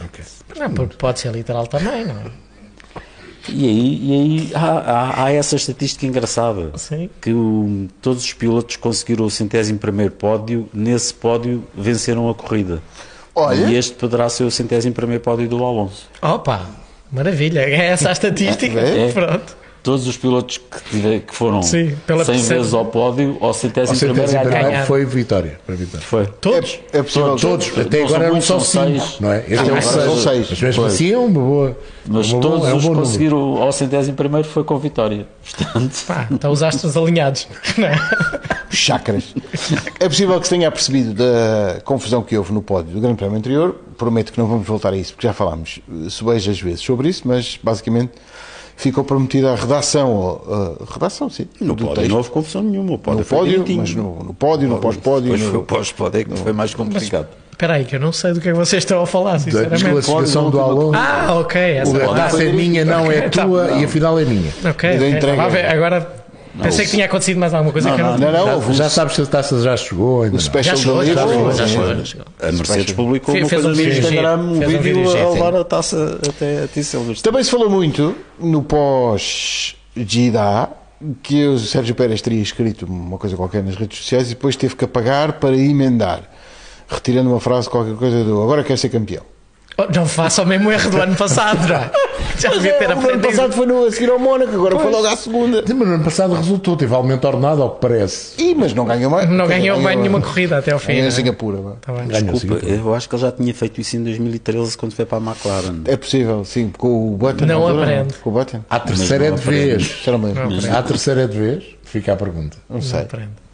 [0.58, 2.24] Não, porque pode ser literal também, não é?
[3.48, 6.70] E aí, e aí há, há- há essa estatística engraçada.
[6.76, 7.08] Sim.
[7.20, 12.82] Que o- todos os pilotos conseguiram o centésimo primeiro pódio, nesse pódio venceram a corrida.
[13.34, 13.66] Olha.
[13.66, 16.08] E este poderá ser o centésimo primeiro pódio do Alonso.
[16.20, 16.68] Opa,
[17.10, 17.60] maravilha.
[17.60, 18.80] É essa a estatística.
[18.80, 19.12] É.
[19.12, 19.56] Pronto.
[19.88, 23.54] Todos os pilotos que, tiver- que foram Sim, pela 100 percep- vezes ao pódio, ao
[23.54, 24.50] centésimo, primeiro ganharam.
[24.50, 24.86] ganhar.
[24.86, 25.58] foi vitória.
[25.64, 26.06] Foi vitória.
[26.06, 26.26] Foi.
[26.26, 26.78] Todos.
[26.92, 27.36] É possível.
[27.36, 29.20] Todos, até Não agora eram só são cinco, seis.
[29.20, 29.38] não é?
[29.48, 30.46] Este Ah, é são seis.
[30.50, 31.78] Mas mesmo assim é uma boa.
[32.06, 34.78] Mas uma boa- todos é um os bom que conseguiram ao centésimo primeiro foi com
[34.78, 35.26] vitória.
[35.42, 37.48] Portanto, Pá, estão os astros alinhados.
[37.78, 37.94] É?
[38.70, 39.34] Chakras.
[39.98, 43.38] É possível que se tenha percebido da confusão que houve no pódio do Grande Prémio
[43.38, 43.74] anterior.
[43.96, 47.22] Prometo que não vamos voltar a isso, porque já falámos eh, subejas vezes sobre isso,
[47.24, 48.12] mas basicamente
[48.78, 50.40] ficou prometida a redação,
[50.88, 52.08] a redação, sim, no pódio texto.
[52.08, 52.94] não houve confusão nenhuma.
[52.94, 55.32] O pódio no foi pódio, mas no, no pódio, no pós-pódio.
[55.32, 57.26] Depois foi o pós-pódio é que foi mais complicado.
[57.50, 59.38] Espera aí, que eu não sei do que é que vocês estão a falar, Da
[59.40, 59.82] sinceramente.
[59.82, 60.96] desclassificação do Alonso.
[60.96, 61.60] Ah, ok.
[61.60, 64.52] Essa O da taça é minha, não é tua e afinal é minha.
[64.64, 65.08] Ok, E da ok.
[65.10, 65.30] entrega.
[65.32, 66.17] Estava a ver, Agora
[66.62, 68.18] pensei que tinha acontecido mais alguma coisa que eu não.
[68.18, 70.40] Não, não, Já, houve um já sabes se a taça já chegou ainda o não.
[70.40, 72.26] special Já chegou, já chegou, já chegou, já chegou.
[72.40, 74.82] A Mercedes publicou Fez- uma fez coisa um no vídeo Instagram, um Fez um vídeo
[74.82, 77.22] vídeo a giro, levar a taça até a ti, Silvestre.
[77.22, 80.68] Também se falou muito no pós-Gida
[81.22, 84.74] que o Sérgio Pérez teria escrito uma coisa qualquer nas redes sociais e depois teve
[84.74, 86.22] que apagar para emendar,
[86.88, 89.22] retirando uma frase qualquer coisa do agora quer ser campeão.
[89.94, 91.90] Não faça o mesmo erro do ano passado, não é?
[92.36, 93.28] Já devia ter o ano aprendido.
[93.28, 95.64] passado foi no, a seguir ao Mónaco, agora foi logo à segunda.
[95.64, 98.42] Sim, Mas no ano passado resultou, teve aumento ordenado, ao que parece.
[98.42, 99.30] Ih, mas não ganhou mais.
[99.30, 100.88] Não ganhou bem nenhuma corrida até ao fim.
[100.88, 101.14] Ganhou não em é?
[101.14, 101.58] Singapura.
[101.80, 102.08] Tá bem.
[102.08, 105.20] Desculpa, eu acho que ele já tinha feito isso em 2013 quando foi para a
[105.20, 105.82] McLaren.
[105.84, 107.46] É possível, sim, com o Button.
[107.46, 108.14] Não altura, aprende.
[108.14, 108.60] Com o Button.
[108.68, 110.02] À terceira é não de vez.
[110.06, 110.18] Não.
[110.18, 110.76] Não.
[110.78, 112.56] À terceira é de vez, fica a pergunta.
[112.68, 112.98] Não sei.
[112.98, 113.47] Não aprende.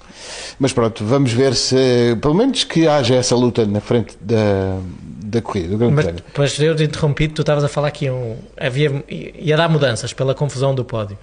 [0.58, 4.78] Mas pronto, vamos ver se, pelo menos que haja essa luta na frente da,
[5.24, 6.22] da corrida, do Grande Mas Prémio.
[6.58, 10.34] de eu te interrompido, tu estavas a falar que iam, havia, ia dar mudanças pela
[10.34, 11.18] confusão do pódio.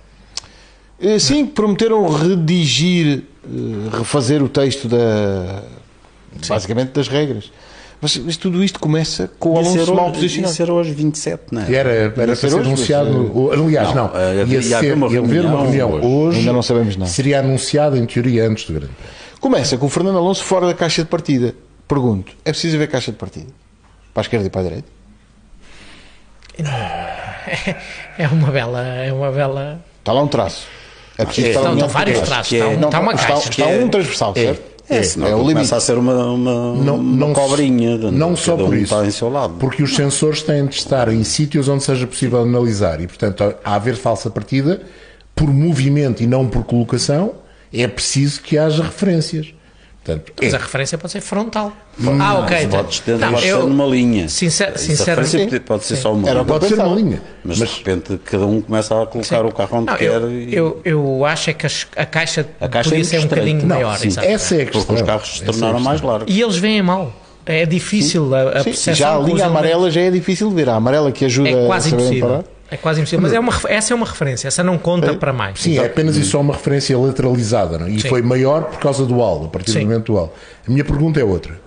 [1.02, 5.64] Eh, Sim, prometeram redigir, eh, refazer o texto da,
[6.48, 7.52] basicamente das regras.
[8.00, 10.54] Mas, mas tudo isto começa com o Alonso mal hoje- ia posicionado.
[10.56, 11.72] ser hoje 27, não é?
[11.74, 13.12] Era, era para ser ser hoje, anunciado.
[13.14, 14.08] mas, o- aliás, não.
[14.08, 16.08] Não, eh, ia, ia ser, haver uma ia haver uma reunião reunião hoje.
[16.08, 16.40] hoje.
[16.40, 17.12] Ainda não sabemos nada.
[17.12, 19.21] Seria anunciado, em teoria, antes do Grande Prémio.
[19.42, 21.54] Começa com o Fernando Alonso fora da caixa de partida.
[21.88, 23.48] Pergunto, é preciso haver caixa de partida?
[24.14, 24.88] Para a esquerda e para a direita?
[28.18, 28.82] É uma bela.
[28.82, 29.84] É uma bela.
[30.00, 30.68] Está lá um traço.
[31.18, 31.50] É preciso É.
[31.52, 32.54] estar Estão, vários traços.
[32.54, 33.50] é- Está, um- Não, está uma está, caixa.
[33.50, 34.72] está um transversal, certo?
[34.90, 35.74] É, senão é o começa limite.
[35.76, 37.98] a ser uma, uma, Não, uma não cobrinha.
[37.98, 38.94] de- Não só cada um por isso.
[38.94, 39.54] Está em seu lado.
[39.60, 43.00] Porque os sensores têm de estar em sítios onde seja possível analisar.
[43.00, 44.82] E, portanto, a haver falsa partida,
[45.36, 47.34] por movimento e não por colocação,
[47.74, 49.54] é preciso que haja referências.
[50.04, 50.56] Portanto, Mas é.
[50.56, 51.72] a referência pode ser frontal.
[52.20, 52.58] ah, ok.
[53.06, 54.28] ter, Não, pode eu- ser numa linha.
[54.30, 56.46] Sincer- a sinceramente- referência pode ser só uma Era linha.
[56.46, 57.22] Pode ser uma linha.
[57.44, 60.06] Mas, Mas, de repente cada um começa a colocar o carro onde Não, quer.
[60.12, 60.56] eu, e...
[60.56, 63.68] eu, eu acho é que a caixa, A caixa podia é ser um bocadinho não,
[63.76, 63.96] maior.
[64.00, 64.82] sim, essa é a questão.
[64.86, 65.80] Porque os carros se é a tornaram questão.
[65.92, 66.36] mais largos.
[66.36, 67.14] E eles veem mal.
[67.46, 68.94] É difícil a, a Sim, percepção.
[68.96, 70.68] já a linha amarela já é difícil de ver.
[70.70, 72.28] A amarela que ajuda É quase a impossível.
[72.28, 72.44] parar.
[72.72, 73.22] É quase impossível.
[73.22, 74.48] Mas é uma, essa é uma referência.
[74.48, 75.60] Essa não conta para mais.
[75.60, 77.78] Sim, é apenas isso só uma referência lateralizada.
[77.78, 77.86] Não?
[77.86, 77.92] é?
[77.92, 78.08] E Sim.
[78.08, 79.80] foi maior por causa do aldo, a partir Sim.
[79.80, 80.32] do momento do aldo.
[80.66, 81.60] A minha pergunta é outra.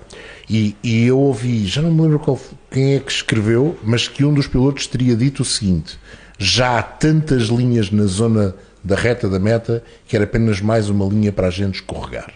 [0.48, 2.40] E, e eu ouvi, já não me lembro qual,
[2.70, 5.98] quem é que escreveu, mas que um dos pilotos teria dito o seguinte:
[6.38, 11.06] já há tantas linhas na zona da reta da meta que era apenas mais uma
[11.06, 12.32] linha para a gente escorregar.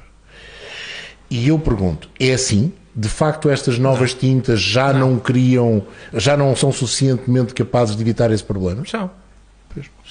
[1.30, 2.72] E eu pergunto, é assim?
[3.00, 5.20] De facto, estas novas tintas já não.
[5.20, 5.84] criam,
[6.14, 8.82] já não são suficientemente capazes de evitar esse problema?
[8.86, 9.08] São.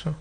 [0.01, 0.15] São.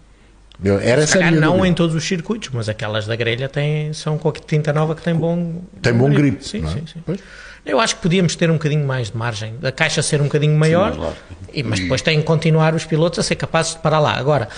[0.64, 1.68] Eu- Era essa a não dúvida.
[1.68, 5.02] em todos os circuitos, mas aquelas da grelha têm, são com a tinta nova que
[5.02, 6.72] tem bom, Tem bom grip, Sim, não é?
[6.72, 7.02] sim, sim.
[7.06, 7.20] Pois.
[7.64, 10.56] Eu acho que podíamos ter um bocadinho mais de margem, da caixa ser um bocadinho
[10.58, 11.16] maior, mais larga.
[11.52, 14.14] e, mas depois têm que continuar os pilotos a ser capazes de parar lá.
[14.14, 14.48] Agora,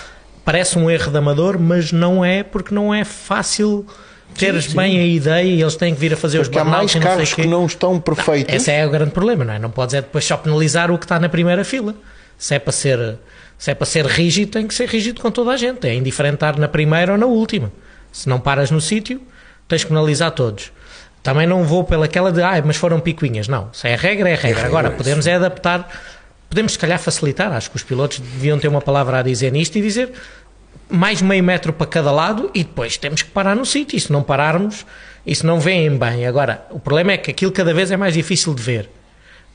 [0.45, 3.85] parece um erro de amador, mas não é, porque não é fácil
[4.35, 6.95] teres bem a ideia e eles têm que vir a fazer Porque há os burnouts
[6.95, 8.55] mais e não sei carros que não estão perfeitos.
[8.55, 9.59] Esse é o grande problema, não é?
[9.59, 11.95] Não podes é depois só penalizar o que está na primeira fila.
[12.37, 13.17] Se é para ser,
[13.57, 15.87] se é para ser rígido, tem que ser rígido com toda a gente.
[15.87, 17.71] É indiferente estar na primeira ou na última.
[18.11, 19.21] Se não paras no sítio,
[19.67, 20.71] tens que penalizar todos.
[21.21, 23.47] Também não vou pelaquela de, ah, mas foram picuinhas.
[23.47, 24.47] Não, se é regra, é regra.
[24.47, 25.87] regra, Agora, é podemos é adaptar,
[26.49, 27.51] podemos se calhar facilitar.
[27.51, 30.11] Acho que os pilotos deviam ter uma palavra a dizer nisto e dizer
[30.89, 33.95] mais meio metro para cada lado e depois temos que parar no sítio.
[33.95, 34.85] E se não pararmos,
[35.33, 36.25] se não veem bem.
[36.25, 38.89] Agora, o problema é que aquilo cada vez é mais difícil de ver.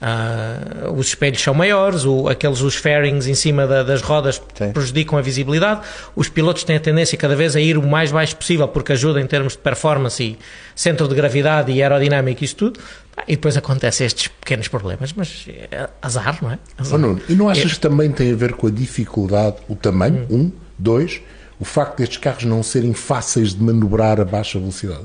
[0.07, 4.73] Ah, os espelhos são maiores, o, aqueles os fairings em cima da- das rodas Sim.
[4.73, 5.81] prejudicam a visibilidade.
[6.15, 9.21] Os pilotos têm a tendência cada vez a ir o mais baixo possível porque ajuda
[9.21, 10.39] em termos de performance e
[10.75, 12.81] centro de gravidade e aerodinâmica e isso tudo.
[13.17, 16.59] Ah, E depois acontecem estes pequenos problemas, mas é azar, não é?
[16.77, 16.97] Azar.
[16.97, 20.27] Oh, Nuno, e não achas que também tem a ver com a dificuldade, o tamanho,
[20.29, 21.21] um, dois,
[21.59, 25.05] o facto destes carros não serem fáceis de manobrar a baixa velocidade?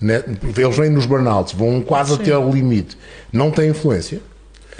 [0.00, 0.22] Né?
[0.56, 2.96] Eles vêm nos burnouts, vão quase até ao limite.
[3.32, 4.20] Não tem influência?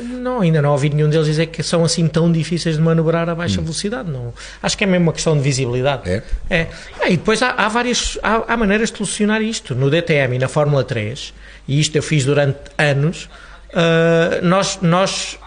[0.02, 3.34] Não, ainda não ouvi nenhum deles dizer que são assim tão difíceis de manobrar a
[3.34, 4.10] baixa velocidade.
[4.10, 4.32] Não.
[4.62, 6.08] Acho que é mesmo uma questão de visibilidade.
[6.08, 6.22] É?
[6.48, 6.66] É.
[7.00, 9.74] Ah, e depois há, há várias há, há maneiras de solucionar isto.
[9.74, 11.34] No DTM e na Fórmula 3,
[11.68, 13.28] e isto eu fiz durante anos,
[13.74, 15.38] ah, nós, nós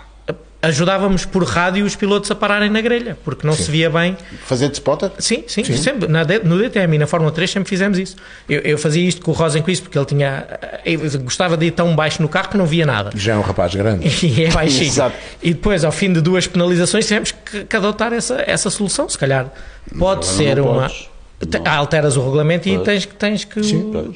[0.63, 4.69] ajudávamos por rádio os pilotos a pararem na grelha, porque não se via bem Fazer
[4.69, 5.11] de spotter?
[5.19, 6.07] Sim, sim, sempre.
[6.07, 8.15] Na no DTM e na Fórmula 3 sempre fizemos isso.
[8.49, 10.47] Eu, eu fazia isto com o Rosenquist porque ele tinha.
[10.85, 13.11] Eu gostava de ir tão baixo no carro que não via nada.
[13.15, 14.07] Já é um rapaz grande.
[14.25, 14.85] E é baixinho.
[14.87, 15.15] Exato.
[15.41, 19.07] E depois, ao fim de duas penalizações, tivemos que, que adotar essa, essa solução.
[19.09, 19.51] Se calhar
[19.99, 20.81] pode agora ser não uma.
[20.89, 21.09] podes.
[21.49, 23.59] Te- Alteras o regulamento e tens, que- tens que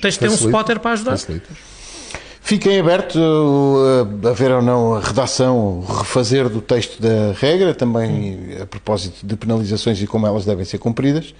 [0.02, 1.12] tens de ter um spotter para ajudar.
[1.12, 1.50] Facilita.
[2.48, 7.76] Fiquem abertos uh, a ver ou não a redação, o refazer do texto da regra,
[7.76, 11.36] também a propósito de penalizações e como elas devem ser cumpridas,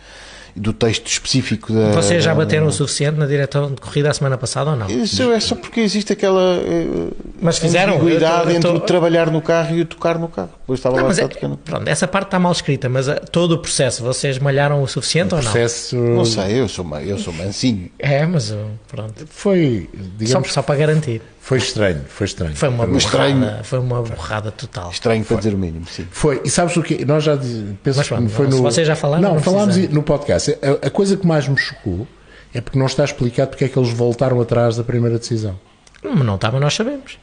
[0.58, 1.92] do texto específico da.
[1.92, 4.88] Vocês já bateram o suficiente na direção de corrida a semana passada ou não?
[4.90, 7.96] Isso é só porque existe aquela uh, Mas fizeram.
[7.96, 10.50] ambiguidade Eu tô- eu entre o trabalhar no carro e o tocar no carro.
[10.62, 11.58] Depois estava Não, lá mas só é- tocando.
[11.58, 15.34] pronto, essa parte está mal escrita, mas ah, todo o processo, vocês malharam o suficiente
[15.36, 15.52] ou não?
[15.52, 17.90] Processo Não sei, eu sou, eu sou mansinho.
[18.00, 19.26] É, mas uh, pronto.
[19.30, 21.22] foi, Só, digamos, só para garantir.
[21.48, 22.54] Foi estranho, foi estranho.
[22.58, 23.40] Foi uma estranho.
[23.40, 24.92] borrada, foi uma borrada total.
[24.92, 26.06] Estranho para dizer o mínimo, sim.
[26.12, 27.06] Foi, e sabes o que?
[27.06, 28.62] Nós já penso Mas pronto, foi no.
[28.62, 30.58] vocês já falaram, Não, não falámos no podcast.
[30.62, 32.06] A, a coisa que mais me chocou
[32.54, 35.58] é porque não está explicado porque é que eles voltaram atrás da primeira decisão.
[36.04, 37.18] Mas não está, mas nós sabemos.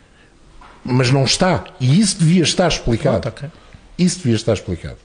[0.82, 1.64] Mas não está.
[1.78, 3.20] E isso devia estar explicado.
[3.20, 3.50] Pronto, ok.
[3.98, 4.96] Isso devia estar explicado.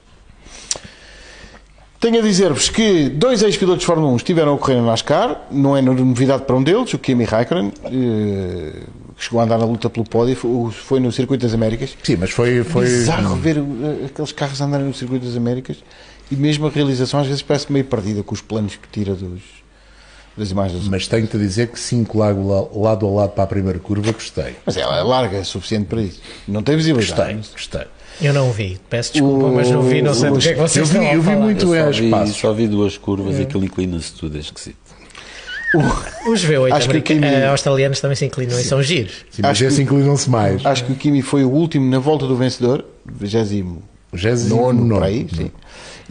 [2.00, 5.76] Tenho a dizer-vos que dois ex-pilotos de Fórmula 1 estiveram a correr na NASCAR, não
[5.76, 8.72] é novidade para um deles, o Kimi Raikkonen, eh,
[9.18, 10.34] que chegou a andar na luta pelo pódio,
[10.72, 11.94] foi- no Circuito das Américas.
[12.02, 12.64] Sim, mas foi.
[12.64, 15.76] foi Bizarro ver eh, aqueles carros andarem no Circuito das Américas
[16.30, 19.42] e mesmo a realização às vezes parece meio perdida com os planos que tira dos,
[20.34, 20.88] das imagens.
[20.88, 24.56] Mas tenho-te a dizer que 5 lado, lado a lado para a primeira curva gostei.
[24.64, 26.22] Mas ela é larga, é suficiente para isso.
[26.48, 27.34] Não tem visibilidade.
[27.36, 27.99] Gostei, gostei.
[28.22, 30.76] Eu não vi, peço desculpa, mas não vi, não sei do que é que vocês
[30.76, 32.34] Eu vi- estão a eu vi muito- Eu é só vi, espaço.
[32.34, 34.76] só vi duas curvas e aquilo inclina-se tudo, é esquisito.
[36.26, 39.24] Os V8 Acho que o Kimi- eh, australianos também se inclinam e são giros.
[39.30, 40.66] Sim, mas Acho esse que- inclinam-se mais.
[40.66, 43.78] Acho que o Kimi foi o último na volta do vencedor, 29
[44.12, 45.50] 29, por aí, sim.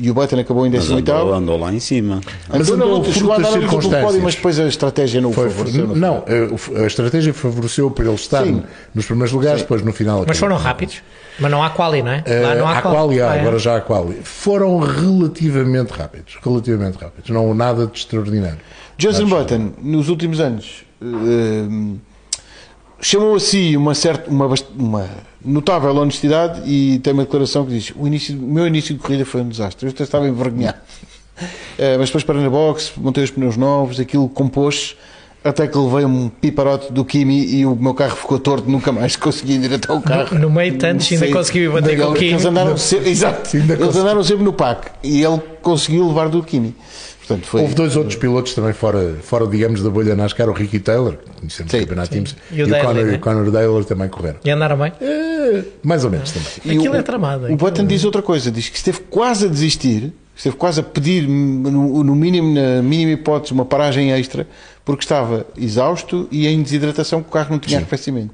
[0.01, 2.21] E o Button acabou em Mas 18 andou, andou lá em cima.
[2.47, 4.01] Mas Andou andou chegou a andar circunstâncias.
[4.05, 5.87] pódio, mas depois a estratégia não o Foi, favoreceu.
[5.87, 8.63] não, não eh, o- a estratégia favoreceu para ele estar Sim.
[8.95, 10.23] nos primeiros lugares, depois no final.
[10.25, 11.01] Mas foram rápidos.
[11.39, 12.23] Mas não há quali, não é?
[12.25, 13.41] Eh, Lá não há há quali, há, Ah, é?
[13.41, 14.15] agora já há quali.
[14.23, 16.37] Foram relativamente rápidos.
[16.43, 17.29] Relativamente rápidos.
[17.29, 18.59] Não nada de extraordinário.
[18.97, 21.95] Johnson Button, nos últimos anos, eh,
[23.01, 25.09] chamou a si uma, certa, uma, uma
[25.43, 29.25] notável honestidade e tem uma declaração que diz: o, início, o meu início de corrida
[29.25, 29.85] foi um desastre.
[29.87, 30.77] Eu até estava envergonhado.
[31.77, 34.97] Eh, mas depois parei na box, montei os pneus novos, aquilo compôs
[35.43, 39.15] até que levei um piparote do Kimi e o meu carro ficou torto, nunca mais
[39.15, 40.37] consegui ir até o carro.
[40.37, 41.33] No meio de tantos, ainda Sim.
[41.33, 42.47] consegui bater com o Eles Kimi.
[42.49, 44.01] andaram sempre, exato, Ainda eles consegui.
[44.03, 46.75] andaram sempre no pack e ele conseguiu levar do Kimi.
[47.19, 47.61] Portanto, foi.
[47.61, 51.39] Houve dois outros pilotos também fora, fora digamos, da bolha NASCAR, o Ricky Taylor, que
[51.41, 53.13] conhecemos Sim, o campeonato Teams, E o o, Daly, Conor, né?
[53.15, 54.37] o Conor Taylor também correram.
[54.43, 54.91] E andaram bem?
[54.99, 56.47] Eh, mais ou menos também.
[56.65, 59.47] E Aquilo o, é tramado, O Button diz outra coisa, diz que esteve quase a
[59.47, 64.47] desistir, esteve quase a pedir, no, no mínimo, na mínima hipótese, uma paragem extra,
[64.85, 68.33] porque estava exausto e em desidratação, que o carro não tinha arrefecimento.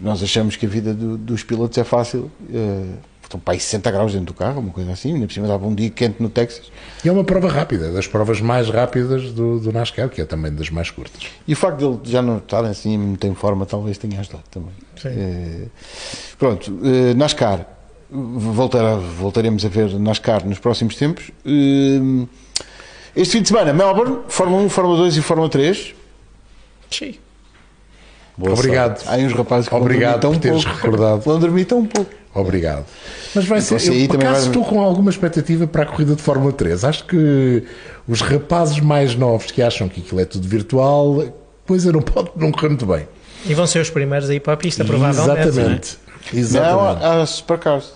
[0.00, 2.84] Nós achamos que a vida do- dos pilotos é fácil, eh,
[3.22, 5.66] estão para aí 60 graus dentro do carro, uma coisa assim, ainda por cima dava
[5.66, 6.70] um dia quente no Texas.
[7.04, 10.52] E é uma prova rápida, das provas mais rápidas do, do NASCAR, que é também
[10.52, 11.22] das mais curtas.
[11.48, 14.44] E o facto de ele já não estar assim muito em forma talvez tenha ajudado
[14.50, 14.70] também.
[15.00, 15.08] Sim.
[15.08, 15.66] Eh,
[16.38, 17.66] pronto, eh, NASCAR,
[18.10, 21.30] voltará, voltaremos a ver NASCAR nos próximos tempos.
[21.44, 22.26] Eh,
[23.16, 25.94] este fim de semana, Melbourne, Fórmula 1, Fórmula 2 e Fórmula 3.
[26.90, 27.14] Sim.
[28.36, 29.00] Boa Obrigado.
[29.06, 30.76] Há aí uns rapazes que Obrigado vão por dormir tão teres pouco.
[30.80, 31.20] recordado.
[31.20, 32.10] Vão dormir tão pouco.
[32.34, 32.84] Obrigado.
[33.32, 33.78] Mas vai ser.
[33.78, 36.52] você aí Eu, por acaso vai- estou com alguma expectativa para a corrida de Fórmula
[36.52, 36.82] 3.
[36.84, 37.62] Acho que
[38.08, 41.22] os rapazes mais novos que acham que aquilo é tudo virtual,
[41.64, 43.06] coisa não pode não correr muito bem.
[43.46, 45.56] E vão ser os primeiros a ir para a pista, provavelmente.
[45.56, 45.80] não é?
[46.32, 47.02] Exatamente.
[47.02, 47.92] Não, há supercars.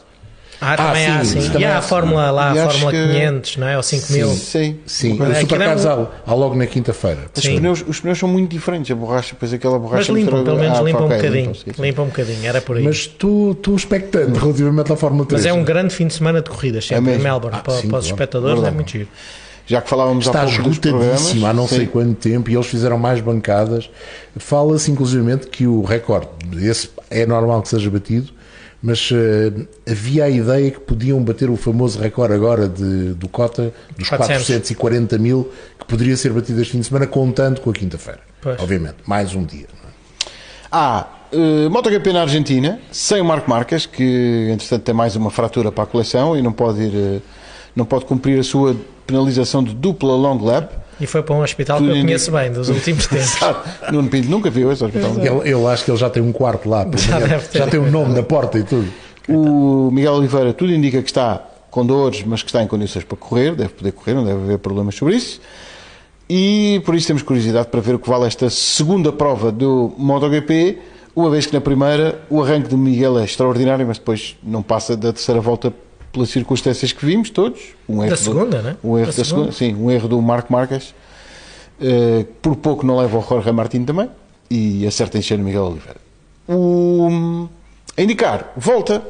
[0.61, 1.47] Ah, também Ah, há, sim, sim.
[1.51, 3.77] também E há a Fórmula lá, a Fórmula que- 500, não é?
[3.77, 4.29] Ou 5000.
[4.31, 4.79] Sim.
[4.87, 7.27] Sim, os é supercars um- há, há logo na quinta-feira.
[7.33, 7.59] Os Sim.
[7.59, 8.91] pneus, os pneus são muito diferentes.
[8.91, 10.13] A borracha, depois aquela borracha.
[10.13, 11.41] Mas limpam, pelo menos Ah, limpam um ok, bocadinho.
[11.43, 11.83] limpam, sim, sim.
[11.83, 12.83] Limpam um bocadinho, era por aí.
[12.83, 15.45] Mas estou estou expectante relativamente à Fórmula 3.
[15.45, 17.75] Mas é um grande fim de semana de corridas, sempre É em Melbourne, Ah, para,
[17.75, 18.07] sim, para os claro.
[18.07, 18.75] espectadores, Verdade.
[18.75, 19.09] é muito giro.
[19.69, 21.07] Já que falávamos Está há pouco dos programas.
[21.07, 21.87] esgotadíssimo há não sei sim.
[21.87, 23.91] quanto tempo e eles fizeram mais bancadas.
[24.39, 26.29] Fala-se inclusivamente que o recorde,
[26.67, 28.33] esse é normal que seja batido,
[28.83, 29.53] mas eh,
[29.91, 34.47] havia a ideia que podiam bater o famoso recorde agora de, do Cota, dos 400.
[34.47, 38.21] 440 mil, que poderia ser batido este fim de semana, contando com a quinta-feira.
[38.59, 39.67] Obviamente, mais um dia.
[39.83, 39.93] não é?
[40.71, 45.71] Há uh, MotoGP na Argentina, sem o Marco Marques, que entretanto tem mais uma fratura
[45.71, 47.21] para a coleção e não pode ir, eh,
[47.77, 48.75] não pode cumprir a sua
[49.09, 50.71] penalização de dupla long lap.
[51.01, 53.39] E foi para um hospital que eu conheço bem, dos últimos tempos.
[53.91, 55.13] Nuno Pinto nunca viu esse hospital.
[55.19, 57.19] Ele, eu acho que ele já tem um quarto lá, Já
[57.59, 58.89] já tem um nome na porta e tudo.
[59.27, 63.17] O Miguel Oliveira, tudo indica que está com dores, mas que está em condições para
[63.17, 65.41] correr, deve poder correr, não deve haver problemas sobre isso.
[66.29, 70.79] E por isso temos curiosidade para ver o que vale esta segunda prova do MotoGP,
[71.17, 74.97] uma vez que na primeira o arranque do Miguel é extraordinário, mas depois não passa
[74.97, 75.73] da terceira volta
[76.13, 77.61] pelas circunstâncias que vimos todos.
[77.89, 78.77] Um erro Da do- segunda, né?
[78.83, 80.95] Um erro Da da segunda, sim, um erro do Marco Marques.
[81.81, 84.09] eh, por pouco não leva ao Jorge Martin também
[84.51, 86.01] e acerta em cheio no Miguel Oliveira.
[86.49, 87.49] O,
[87.97, 89.03] a indicar, volta.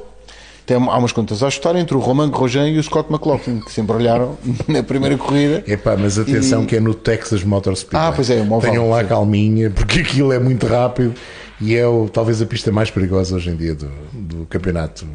[0.66, 3.72] Tem, há umas contas a ajustar entre o Romain Grosjean e o Scott McLaughlin, que
[3.72, 4.36] se embrulharam
[4.68, 5.64] na primeira corrida.
[5.66, 8.08] Epá, mas atenção E- que é no Texas Motor Speedway.
[8.08, 9.08] Ah, pois é, uma oval, Tenham lá sim.
[9.08, 11.14] calminha, porque aquilo é muito rápido
[11.58, 15.06] e é o- talvez a pista mais perigosa hoje em dia do, do campeonato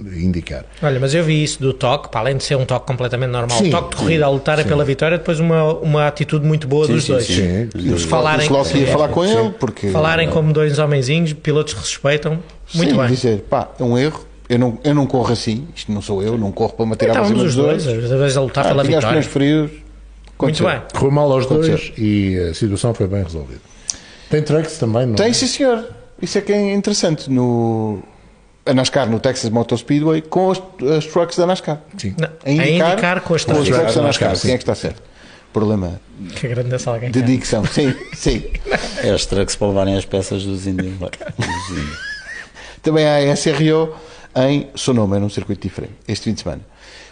[0.00, 0.64] indicar.
[0.82, 3.58] Olha, mas eu vi isso do toque, para além de ser um toque completamente normal,
[3.58, 6.86] Sim, toque de corrida a lutar é pela vitória, depois uma, uma atitude muito boa
[6.86, 7.26] dos sim, dois.
[7.26, 9.88] Sim, E o falarem- Sloss ia falar com ele, porque.
[9.90, 12.38] Falarem como dois homenzinhos, pilotos que respeitam,
[12.74, 13.06] muito sim, bem.
[13.08, 14.24] dizer, pá, é um erro.
[14.48, 17.14] Eu não, eu não corro assim, isto não sou eu, não corro para me atirar
[17.16, 17.84] Estávamos dos os dois.
[17.84, 19.22] dois, os dois a lutar Ah, pela tinha os vitória.
[19.22, 19.70] pneus frios.
[20.40, 20.82] Muito bem.
[20.92, 21.94] correu mal aos dois Aconteceu.
[22.04, 23.60] e a situação foi bem resolvida.
[24.28, 25.16] Tem trucks também, não é?
[25.16, 25.84] Tem, sim, senhor.
[26.20, 27.30] Isso é que é interessante.
[27.30, 28.02] No,
[28.64, 30.62] a NASCAR, no Texas Motor Speedway, com as,
[30.96, 31.80] as trucks da NASCAR.
[31.98, 32.14] Sim.
[32.18, 33.68] Não, A indicar, com as com as três.
[33.76, 34.28] trucks da NASCAR.
[34.30, 34.56] NASCAR, Quem é sim.
[34.58, 35.02] que está certo?
[35.52, 36.00] Problema
[36.36, 37.10] Que grande essa alguém.
[37.10, 37.64] de dicção.
[37.66, 38.44] Sim, sim.
[39.02, 40.94] É as trucks para levarem as peças dos índios.
[40.98, 41.98] dos índios.
[42.82, 43.94] Também há a SRO
[44.34, 46.62] em Sonoma, num circuito diferente, este fim de semana.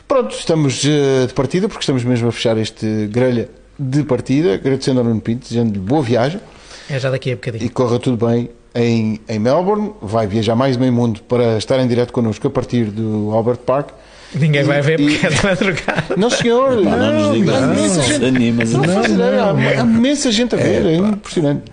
[0.09, 3.49] Pronto, estamos eh, de partida, porque estamos mesmo a fechar este grelha
[3.79, 6.41] de partida, agradecendo ao Nuno Pinto, desejando-lhe boa viagem
[6.89, 7.65] É já daqui a bocadinho.
[7.65, 9.93] e corra tudo bem em, em Melbourne.
[10.01, 13.91] Vai viajar mais meio mundo para estar em direto connosco a partir do Albert Park.
[14.35, 16.17] Ninguém vai ver E- porque é de madrugada.
[16.17, 18.71] Não, senhor, não nos digas isso, gente- animas.
[18.73, 21.65] Não há, há imensa gente a ver, é, É, impressionante.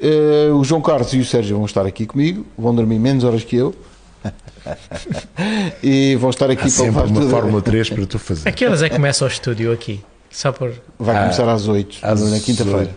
[0.00, 3.42] Eh, o João Carlos e o Sérgio vão estar aqui comigo, vão dormir menos horas
[3.42, 3.74] que eu.
[5.82, 7.30] e vão estar aqui Há para sempre uma tudo.
[7.30, 8.48] Fórmula 3 para tu fazer.
[8.48, 10.00] A que horas é que começa o estúdio aqui?
[10.30, 10.72] Só por.
[10.98, 12.90] Vai começar às 8, Às na quinta-feira.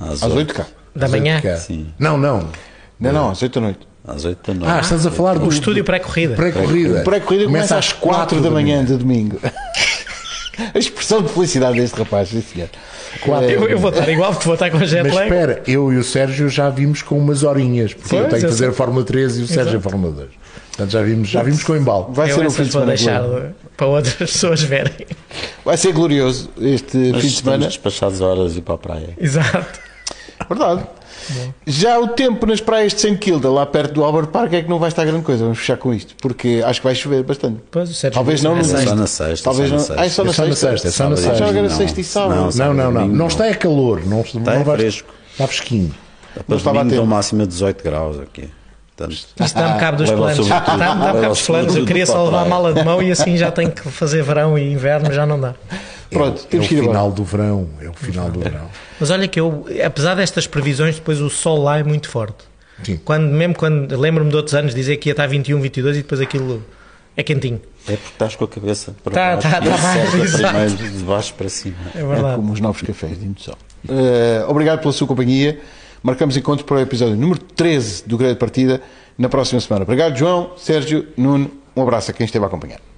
[0.00, 0.66] Às Às 8 cá.
[0.94, 1.40] Da manhã?
[1.40, 1.56] cá.
[1.56, 1.88] Sim.
[1.98, 2.48] Não, não.
[3.02, 3.88] Não, não, às 8 da noite.
[4.06, 4.84] Às 8 da Ah, noite.
[4.84, 6.34] estás a falar do O estúdio pré-corrida.
[6.34, 7.00] pré-corrida.
[7.00, 9.38] O pré-corrida começa às 4 da manhã de domingo.
[10.74, 12.68] A expressão de felicidade deste rapaz, sim senhor.
[13.22, 13.48] Quatro.
[13.48, 15.24] Eh, Eu, eu vou estar igual porque vou estar com a jet Mas lag.
[15.26, 18.50] espera, eu e o Sérgio já vimos com umas horinhas, porque eu tenho que eu
[18.50, 20.28] fazer a Fórmula 3 e o Sérgio a Fórmula 2.
[20.68, 22.12] Portanto, já vimos, já vimos com embalo.
[22.12, 23.54] Vai eu ser um fim de vou semana deixar glorioso.
[23.76, 24.92] para outras pessoas verem.
[25.64, 27.66] Vai ser glorioso este Mas fim de estamos semana.
[27.66, 29.10] despachados horas ir para a praia.
[29.18, 29.80] Exato.
[30.48, 30.82] Verdade.
[31.66, 33.16] Já o tempo nas praias de St.
[33.16, 35.42] Kilda, lá perto do Albert Park, é que não vai estar grande coisa.
[35.44, 37.60] Vamos fechar com isto, porque acho que vai chover bastante.
[37.70, 38.88] Pois, o Sérgio Talvez não é no sexta.
[38.90, 39.44] Só na sexta.
[39.44, 39.76] Talvez não.
[39.78, 40.02] na sexta.
[40.02, 40.88] Ah, é só na É na sexta.
[40.88, 41.44] é só na e sexta.
[41.44, 41.70] Era não.
[41.70, 42.56] sexta e sábado.
[42.56, 43.08] Não, Não, não, não.
[43.08, 44.04] Não está é calor.
[44.06, 45.08] Não, Está é não vais- fresco.
[45.32, 45.94] Está fresquinho.
[46.46, 46.96] Para estava a tempo.
[46.96, 48.48] dão máxima 18 graus aqui.
[48.96, 50.38] Portanto, Isto dá-me cabo dos planos.
[50.46, 50.48] o.
[50.48, 51.76] Dá-me cabo o dos planos.
[51.76, 54.58] Eu queria só levar a mala de mão e assim já tenho que fazer verão
[54.58, 55.54] e inverno, já não dá.
[56.10, 56.92] Pronto, é o temos que ir embora.
[56.92, 57.68] final do verão.
[57.80, 58.68] É o final do verão.
[59.00, 62.44] Mas olha que eu, apesar destas previsões, depois o sol lá é muito forte.
[62.84, 63.00] Sim.
[63.04, 66.20] Quando, mesmo quando, lembro-me de outros anos dizer que ia estar 21, 22 e depois
[66.20, 66.62] aquilo
[67.16, 67.60] é quentinho.
[67.88, 69.48] é porque estás com a cabeça para Tá, baixo.
[69.48, 71.76] tá, tá o primeiro de baixo para cima.
[71.94, 72.36] É É verdade.
[72.36, 73.54] como os novos cafés de indução.
[73.88, 75.58] Eh, obrigado pela sua companhia.
[76.02, 78.82] Marcamos encontros para o episódio número 13 do Grande Partida
[79.16, 79.84] na próxima semana.
[79.84, 81.50] Obrigado, João, Sérgio, Nuno.
[81.76, 82.91] Um abraço a quem esteve a acompanhar.